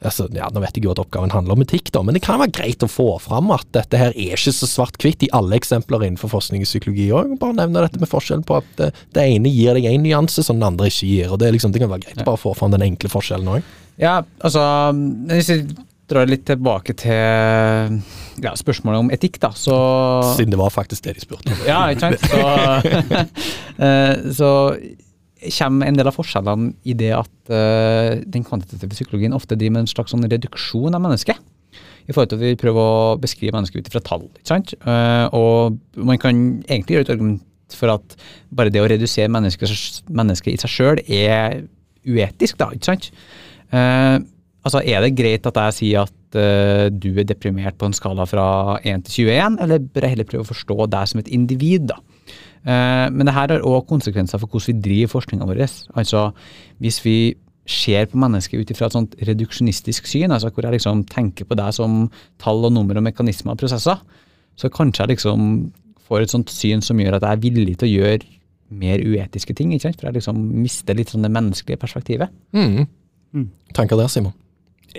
altså, 0.00 0.28
ja, 0.34 0.48
Nå 0.52 0.62
vet 0.64 0.78
jeg 0.78 0.86
jo 0.86 0.94
at 0.94 1.02
oppgaven 1.02 1.34
handler 1.34 1.58
om 1.58 1.64
etikk, 1.64 1.92
da, 1.94 2.02
men 2.06 2.16
det 2.16 2.24
kan 2.24 2.40
være 2.40 2.54
greit 2.56 2.86
å 2.86 2.90
få 2.90 3.08
fram 3.22 3.52
at 3.54 3.66
dette 3.76 4.00
her 4.00 4.14
er 4.14 4.38
ikke 4.38 4.54
så 4.56 4.68
svart-hvitt 4.70 5.26
i 5.26 5.32
alle 5.36 5.58
eksempler 5.60 6.06
innenfor 6.06 6.32
forskning 6.32 6.64
i 6.64 6.68
psykologi 6.68 7.10
òg. 7.12 7.36
Bare 7.42 7.58
nevne 7.60 7.84
dette 7.84 8.00
med 8.00 8.10
forskjellen 8.10 8.46
på 8.48 8.60
at 8.62 8.72
det, 8.80 8.90
det 9.16 9.26
ene 9.34 9.52
gir 9.52 9.76
deg 9.76 9.90
én 9.90 10.04
nyanse 10.06 10.44
som 10.46 10.60
den 10.60 10.70
andre 10.72 10.90
ikke 10.90 11.10
gir. 11.10 11.34
og 11.34 11.42
Det, 11.42 11.52
liksom, 11.56 11.74
det 11.74 11.84
kan 11.84 11.92
være 11.92 12.06
greit 12.06 12.24
å 12.24 12.30
bare 12.32 12.44
få 12.46 12.56
fram 12.56 12.74
den 12.74 12.86
enkle 12.88 13.12
forskjellen 13.12 13.54
òg. 13.58 13.76
Ja, 14.00 14.20
altså 14.40 14.62
Hvis 15.30 15.50
vi 15.52 15.60
drar 16.10 16.26
litt 16.26 16.46
tilbake 16.48 16.94
til 16.98 18.00
ja, 18.40 18.54
spørsmålet 18.56 19.04
om 19.04 19.10
etikk, 19.14 19.36
da, 19.42 19.52
så 19.54 19.76
Siden 20.34 20.54
det 20.54 20.58
var 20.58 20.72
faktisk 20.74 21.04
det 21.04 21.18
de 21.18 21.22
spurte 21.22 21.52
om. 21.52 21.60
Ja, 21.68 21.84
ikke 21.92 22.08
sant. 22.08 22.24
Så, 22.24 23.20
eh, 23.86 24.32
så 24.34 24.50
kommer 25.60 25.88
en 25.88 25.98
del 25.98 26.08
av 26.08 26.16
forskjellene 26.16 26.72
i 26.88 26.94
det 26.98 27.12
at 27.16 27.52
uh, 27.52 28.18
den 28.28 28.44
kvantitative 28.44 28.92
psykologien 28.92 29.36
ofte 29.36 29.56
driver 29.56 29.78
med 29.78 29.86
en 29.86 29.92
slags 29.92 30.12
sånn 30.12 30.26
reduksjon 30.28 30.96
av 30.96 31.04
mennesket. 31.04 31.38
I 32.08 32.12
forhold 32.12 32.32
til 32.32 32.40
at 32.40 32.44
vi 32.44 32.58
prøver 32.60 32.80
å 32.80 33.14
beskrive 33.20 33.54
mennesket 33.54 33.86
ut 33.86 33.92
fra 33.94 34.02
tall. 34.04 34.26
ikke 34.34 34.50
sant? 34.50 34.74
Uh, 34.84 35.26
og 35.36 35.78
man 35.96 36.20
kan 36.20 36.42
egentlig 36.66 36.98
gjøre 36.98 37.08
et 37.08 37.14
argument 37.14 37.76
for 37.76 37.92
at 37.94 38.16
bare 38.50 38.72
det 38.74 38.82
å 38.82 38.88
redusere 38.90 39.30
mennesket, 39.30 40.02
mennesket 40.10 40.56
i 40.56 40.60
seg 40.64 40.74
sjøl 40.74 41.02
er 41.06 41.62
uetisk, 42.08 42.58
da. 42.60 42.72
ikke 42.74 42.90
sant? 42.90 43.10
Eh, 43.72 44.18
altså, 44.64 44.82
Er 44.84 45.04
det 45.04 45.16
greit 45.18 45.46
at 45.46 45.60
jeg 45.64 45.76
sier 45.78 46.06
at 46.06 46.38
eh, 46.38 46.88
du 46.90 47.12
er 47.18 47.28
deprimert 47.28 47.78
på 47.78 47.88
en 47.88 47.96
skala 47.96 48.26
fra 48.28 48.78
1 48.84 49.06
til 49.08 49.30
21, 49.30 49.60
eller 49.60 49.78
bør 49.78 50.06
jeg 50.06 50.16
heller 50.16 50.30
prøve 50.30 50.46
å 50.46 50.52
forstå 50.52 50.88
deg 50.90 51.10
som 51.10 51.22
et 51.22 51.30
individ? 51.32 51.90
da? 51.92 52.00
Eh, 52.66 53.06
men 53.10 53.26
det 53.26 53.36
her 53.36 53.54
har 53.54 53.66
òg 53.66 53.86
konsekvenser 53.88 54.40
for 54.40 54.50
hvordan 54.50 54.74
vi 54.74 54.82
driver 54.88 55.14
forskninga 55.14 55.48
vår. 55.48 55.62
Altså, 55.96 56.30
hvis 56.78 57.00
vi 57.04 57.18
ser 57.70 58.08
på 58.10 58.18
mennesket 58.18 58.60
ut 58.60 58.72
ifra 58.72 58.88
et 58.88 58.96
sånt 58.96 59.14
reduksjonistisk 59.28 60.08
syn, 60.10 60.32
altså 60.34 60.50
hvor 60.50 60.66
jeg 60.66 60.78
liksom 60.78 61.04
tenker 61.10 61.46
på 61.46 61.56
deg 61.58 61.74
som 61.76 62.08
tall 62.42 62.64
og 62.66 62.74
nummer 62.74 62.98
og 62.98 63.06
mekanismer 63.06 63.54
og 63.54 63.62
prosesser, 63.62 64.00
så 64.58 64.70
kanskje 64.72 65.04
jeg 65.04 65.14
liksom 65.14 65.70
får 66.08 66.24
et 66.24 66.34
sånt 66.34 66.50
syn 66.50 66.82
som 66.82 66.98
gjør 66.98 67.16
at 67.16 67.26
jeg 67.26 67.38
er 67.38 67.44
villig 67.44 67.76
til 67.78 67.86
å 67.86 67.92
gjøre 67.92 68.26
mer 68.70 69.02
uetiske 69.02 69.54
ting. 69.56 69.72
ikke 69.72 69.88
sant? 69.88 70.00
For 70.00 70.10
jeg 70.10 70.18
liksom 70.18 70.40
mister 70.62 70.98
litt 70.98 71.12
sånn 71.12 71.26
det 71.26 71.32
menneskelige 71.34 71.80
perspektivet. 71.80 72.32
Mm. 72.54 72.86
Mm. 73.34 73.48
Tenker 73.76 74.00
det, 74.00 74.08
Simon? 74.12 74.36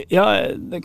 Ja, 0.08 0.26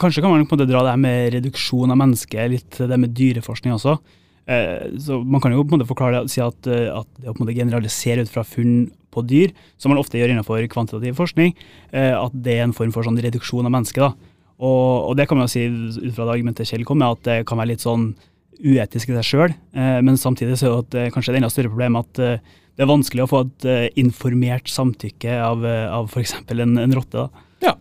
kanskje 0.00 0.22
kan 0.22 0.32
man 0.32 0.46
på 0.46 0.56
en 0.56 0.58
måte 0.58 0.70
dra 0.70 0.82
det 0.82 0.94
her 0.94 1.02
med 1.02 1.32
reduksjon 1.36 1.92
av 1.94 1.98
mennesket 2.00 2.50
litt 2.50 2.78
det 2.78 2.98
med 2.98 3.14
dyreforskning 3.14 3.76
også. 3.76 3.98
Eh, 4.46 4.98
så 5.02 5.24
Man 5.24 5.40
kan 5.40 5.52
jo 5.52 5.62
på 5.62 5.74
en 5.74 5.80
måte 5.80 5.88
forklare 5.88 6.22
det, 6.22 6.30
si 6.34 6.40
at, 6.42 6.58
eh, 6.66 6.90
at 6.90 7.06
det 7.18 7.30
å 7.30 7.34
på 7.34 7.42
en 7.42 7.46
måte 7.46 7.58
generalisere 7.58 8.22
ut 8.22 8.30
fra 8.30 8.46
funn 8.46 8.90
på 9.14 9.22
dyr, 9.26 9.54
som 9.78 9.90
man 9.90 9.98
ofte 9.98 10.18
gjør 10.18 10.34
innenfor 10.34 10.66
kvantitativ 10.70 11.18
forskning, 11.18 11.54
eh, 11.92 12.14
at 12.14 12.34
det 12.34 12.58
er 12.58 12.64
en 12.66 12.76
form 12.76 12.92
for 12.94 13.06
sånn 13.06 13.18
reduksjon 13.18 13.66
av 13.66 13.74
mennesket. 13.74 14.02
da. 14.02 14.12
Og, 14.58 15.10
og 15.10 15.16
det 15.16 15.28
kan 15.28 15.38
man 15.38 15.46
jo 15.46 15.54
si 15.54 15.66
ut 15.66 16.14
fra 16.14 16.24
det 16.24 16.38
argumentet 16.38 16.66
Kjell 16.66 16.84
kom 16.84 16.98
med, 16.98 17.18
at 17.18 17.22
det 17.22 17.46
kan 17.46 17.58
være 17.58 17.74
litt 17.74 17.84
sånn 17.84 18.14
uetisk 18.60 19.10
i 19.10 19.16
seg 19.18 19.26
sjøl. 19.26 19.56
Men 19.74 20.16
samtidig 20.20 20.56
så 20.60 20.68
er 20.68 20.72
det 20.72 20.78
at, 20.84 20.94
eh, 21.00 21.10
kanskje 21.14 21.34
et 21.34 21.40
enda 21.40 21.50
større 21.52 21.72
problem 21.72 21.98
at 22.00 22.20
eh, 22.22 22.38
det 22.76 22.84
er 22.84 22.90
vanskelig 22.90 23.24
å 23.24 23.30
få 23.30 23.42
et 23.46 23.66
eh, 23.72 23.86
informert 24.02 24.68
samtykke 24.68 25.36
av, 25.40 25.64
eh, 25.64 25.86
av 25.88 26.10
f.eks. 26.12 26.34
En, 26.52 26.76
en 26.82 26.96
rotte. 26.96 27.24
da. 27.24 27.44
Ja. 27.64 27.74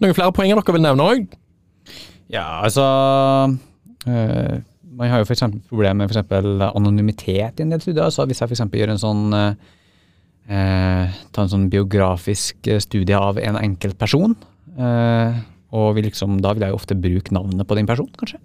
Noen 0.00 0.16
flere 0.16 0.32
poenger 0.34 0.56
dere 0.56 0.76
vil 0.78 0.84
nevne 0.86 1.08
òg? 1.12 1.34
Ja, 2.32 2.46
altså 2.64 2.84
øh, 4.08 4.54
Man 4.96 5.12
har 5.12 5.20
jo 5.20 5.28
f.eks. 5.28 5.44
problemer 5.68 6.00
med 6.00 6.08
for 6.08 6.16
eksempel 6.16 6.64
anonymitet 6.70 7.60
i 7.60 7.66
en 7.66 7.74
del 7.74 7.84
studier. 7.84 8.08
Så 8.08 8.24
hvis 8.28 8.40
jeg 8.40 8.48
f.eks. 8.48 8.64
gjør 8.72 8.94
en 8.94 9.02
sånn 9.02 9.36
øh, 9.36 9.50
eh, 10.48 11.20
Ta 11.28 11.44
en 11.44 11.52
sånn 11.52 11.68
biografisk 11.72 12.72
eh, 12.72 12.80
studie 12.80 13.18
av 13.18 13.40
en 13.42 13.60
enkelt 13.60 14.00
person, 14.00 14.38
øh, 14.78 15.42
og 15.76 15.92
vil 15.96 16.08
liksom, 16.08 16.40
da 16.44 16.56
vil 16.56 16.64
jeg 16.64 16.72
jo 16.72 16.80
ofte 16.80 16.96
bruke 16.96 17.36
navnet 17.36 17.68
på 17.68 17.76
den 17.76 17.88
personen, 17.88 18.16
kanskje. 18.16 18.40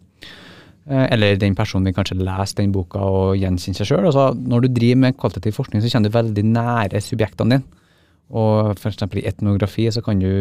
Eh, 0.89 1.08
Eller 1.12 1.36
den 1.36 1.56
personen 1.56 1.89
vil 1.89 1.95
kanskje 1.97 2.19
lese 2.21 2.56
den 2.62 2.71
boka 2.76 3.02
og 3.04 3.36
gjenkjenne 3.39 3.76
seg 3.76 3.89
sjøl. 3.89 4.08
Altså, 4.08 4.30
når 4.38 4.63
du 4.63 4.69
driver 4.71 5.02
med 5.04 5.17
kvalitativ 5.19 5.58
forskning, 5.58 5.84
så 5.84 5.91
kommer 5.91 6.08
du 6.08 6.17
veldig 6.17 6.45
nære 6.47 7.04
subjektene 7.04 7.58
dine. 7.58 7.84
Og 8.38 8.76
eksempel 8.88 9.21
i 9.21 9.28
etnografi 9.28 9.88
så 9.91 10.04
kan 10.04 10.19
du 10.19 10.32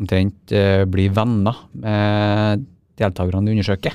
omtrent 0.00 0.54
eh, 0.54 0.84
bli 0.86 1.08
venner 1.14 1.66
med 1.78 2.64
deltakerne 2.98 3.46
du 3.46 3.54
undersøker. 3.54 3.94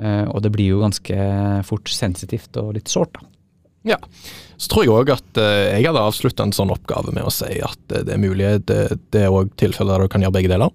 Eh, 0.00 0.24
og 0.28 0.42
det 0.44 0.52
blir 0.52 0.74
jo 0.74 0.82
ganske 0.84 1.28
fort 1.68 1.88
sensitivt 1.92 2.56
og 2.60 2.74
litt 2.76 2.92
sårt, 2.92 3.16
da. 3.16 3.30
Ja. 3.84 3.98
Så 4.56 4.70
tror 4.72 4.84
jeg 4.86 4.94
òg 4.94 5.10
at 5.12 5.36
jeg 5.36 5.84
hadde 5.84 6.00
avslutta 6.00 6.46
en 6.46 6.54
sånn 6.56 6.70
oppgave 6.72 7.12
med 7.12 7.26
å 7.28 7.32
si 7.34 7.58
at 7.60 7.82
det 7.92 8.14
er 8.14 8.20
mulig 8.22 8.46
det, 8.64 8.78
det 9.12 9.26
er 9.26 9.34
òg 9.34 9.50
tilfeller 9.60 9.98
der 9.98 10.06
du 10.06 10.12
kan 10.14 10.24
gjøre 10.24 10.36
begge 10.38 10.52
deler. 10.54 10.72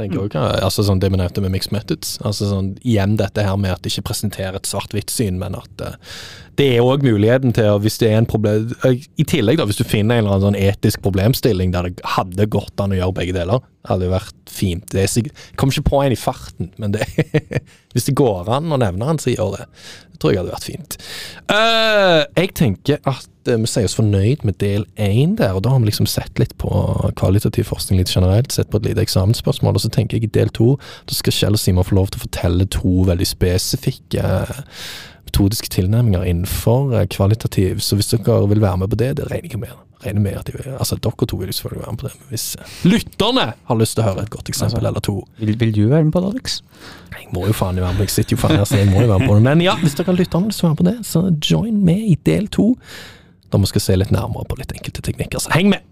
Tenker 0.00 0.16
jeg 0.16 0.30
også, 0.30 0.44
altså 0.64 0.84
sånn 0.86 1.00
Det 1.02 1.10
vi 1.12 1.18
nevnte 1.20 1.42
med 1.44 1.52
mixed 1.54 1.74
methods. 1.74 2.16
altså 2.24 2.48
sånn 2.50 2.70
Igjen 2.80 3.18
dette 3.20 3.44
her 3.44 3.58
med 3.60 3.74
at 3.74 3.84
det 3.84 3.92
ikke 3.92 4.08
presenterer 4.10 4.58
et 4.58 4.68
svart-hvitt-syn, 4.68 5.38
men 5.40 5.58
at 5.58 5.84
uh, 5.84 6.14
det 6.60 6.66
er 6.74 6.84
òg 6.84 7.04
muligheten 7.06 7.54
til 7.56 7.78
hvis 7.80 7.96
det 8.02 8.10
er 8.10 8.18
en 8.18 8.28
problem 8.28 8.72
eh, 8.84 9.04
I 9.20 9.26
tillegg, 9.28 9.60
da, 9.60 9.66
hvis 9.68 9.80
du 9.80 9.86
finner 9.86 10.18
en 10.18 10.24
eller 10.26 10.36
annen 10.36 10.46
sånn 10.48 10.58
etisk 10.60 11.00
problemstilling 11.04 11.72
der 11.72 11.88
det 11.88 12.04
hadde 12.16 12.48
gått 12.52 12.82
an 12.82 12.92
å 12.92 12.98
gjøre 12.98 13.16
begge 13.16 13.36
deler, 13.36 13.64
hadde 13.88 14.08
jo 14.08 14.12
vært 14.12 14.36
fint. 14.50 14.84
Det 14.92 15.04
er 15.04 15.08
jeg 15.08 15.32
kommer 15.56 15.76
ikke 15.76 15.88
på 15.88 16.02
en 16.04 16.14
i 16.14 16.20
farten, 16.20 16.72
men 16.82 16.96
det, 16.96 17.06
hvis 17.94 18.10
det 18.10 18.16
går 18.18 18.50
an 18.58 18.72
å 18.74 18.80
nevne 18.82 19.12
en, 19.12 19.20
så 19.22 19.32
gjør 19.32 19.56
det. 19.56 19.68
Det 20.12 20.20
tror 20.20 20.34
jeg 20.34 20.42
hadde 20.42 20.56
vært 20.56 20.68
fint. 20.68 20.98
Uh, 21.48 22.20
jeg 22.36 22.52
tenker 22.60 23.00
at 23.08 23.29
vi 23.58 23.70
sier 23.70 23.88
oss 23.88 23.96
fornøyd 23.98 24.44
med 24.46 24.58
del 24.62 24.86
én 25.00 25.36
der, 25.38 25.56
og 25.56 25.64
da 25.64 25.74
har 25.74 25.82
vi 25.82 25.90
liksom 25.90 26.08
sett 26.10 26.38
litt 26.40 26.56
på 26.60 26.70
kvalitativ 27.18 27.68
forskning 27.70 28.00
litt 28.00 28.12
generelt, 28.14 28.52
sett 28.54 28.70
på 28.70 28.80
et 28.80 28.90
lite 28.90 29.04
eksamensspørsmål, 29.04 29.76
og 29.76 29.84
så 29.84 29.92
tenker 29.92 30.18
jeg 30.18 30.30
i 30.30 30.34
del 30.40 30.52
to 30.56 30.74
da 31.08 31.16
skal 31.16 31.36
Kjell 31.36 31.58
og 31.58 31.62
Simon 31.62 31.86
få 31.86 31.98
lov 31.98 32.10
til 32.10 32.20
å 32.20 32.26
fortelle 32.26 32.66
to 32.70 32.94
veldig 33.08 33.28
spesifikke 33.28 34.24
eh, 34.24 34.64
metodiske 35.30 35.70
tilnærminger 35.74 36.26
innenfor 36.26 36.96
eh, 36.96 37.06
kvalitativ, 37.10 37.78
så 37.84 37.98
hvis 37.98 38.12
dere 38.14 38.42
vil 38.50 38.62
være 38.62 38.82
med 38.82 38.90
på 38.90 38.98
det, 39.00 39.16
det 39.20 39.30
regner 39.30 39.54
jeg 39.54 39.62
med. 39.66 39.78
Regner 40.00 40.22
med 40.24 40.36
at 40.38 40.46
de 40.48 40.54
vil, 40.56 40.68
altså 40.80 40.96
Dere 40.96 41.26
to 41.28 41.36
vil 41.36 41.52
selvfølgelig 41.52 41.82
være 41.82 41.92
med 41.92 41.98
på 42.00 42.08
det, 42.08 42.14
men 42.18 42.32
hvis 42.32 42.46
eh, 42.56 42.74
lytterne 42.88 43.46
har 43.68 43.76
lyst 43.76 43.96
til 43.96 44.04
å 44.04 44.08
høre 44.08 44.24
et 44.24 44.32
godt 44.32 44.48
eksempel 44.48 44.86
eller 44.86 45.04
to 45.04 45.18
Vil, 45.38 45.58
vil 45.60 45.74
du 45.76 45.82
være 45.90 46.04
med 46.04 46.12
på 46.14 46.22
det, 46.24 46.32
Alex? 46.34 46.62
Jeg 47.12 47.28
må 47.34 47.46
jo 47.46 47.52
faen 47.54 47.76
være 47.76 47.92
med, 47.98 48.06
jeg 48.08 48.14
sitter 48.16 48.36
jo 48.36 48.40
faen 48.40 48.56
her, 48.56 48.64
så 48.64 48.80
jeg 48.80 48.88
må 48.90 49.04
jo 49.04 49.10
være 49.12 49.20
med 49.20 49.28
på 49.28 49.36
det. 49.36 49.44
Men 49.44 49.64
ja, 49.64 49.76
hvis 49.82 49.94
dere 49.98 50.08
har 50.08 50.18
lytterne 50.18 50.48
har 50.48 50.54
lyst 50.54 50.62
til 50.62 50.66
å 50.66 50.70
være 50.70 50.78
med 50.78 50.82
på 50.82 50.88
det, 50.90 50.96
så 51.06 51.52
join 51.52 51.82
med 51.84 52.06
i 52.08 52.16
del 52.26 52.48
to, 52.48 52.70
da 53.50 53.58
vi 53.58 53.70
skal 53.70 53.84
se 53.84 53.96
litt 53.98 54.12
nærmere 54.14 54.46
på 54.48 54.58
litt 54.60 54.72
enkelte 54.76 55.02
teknikker. 55.06 55.42
Så 55.42 55.52
heng 55.54 55.72
med! 55.72 55.86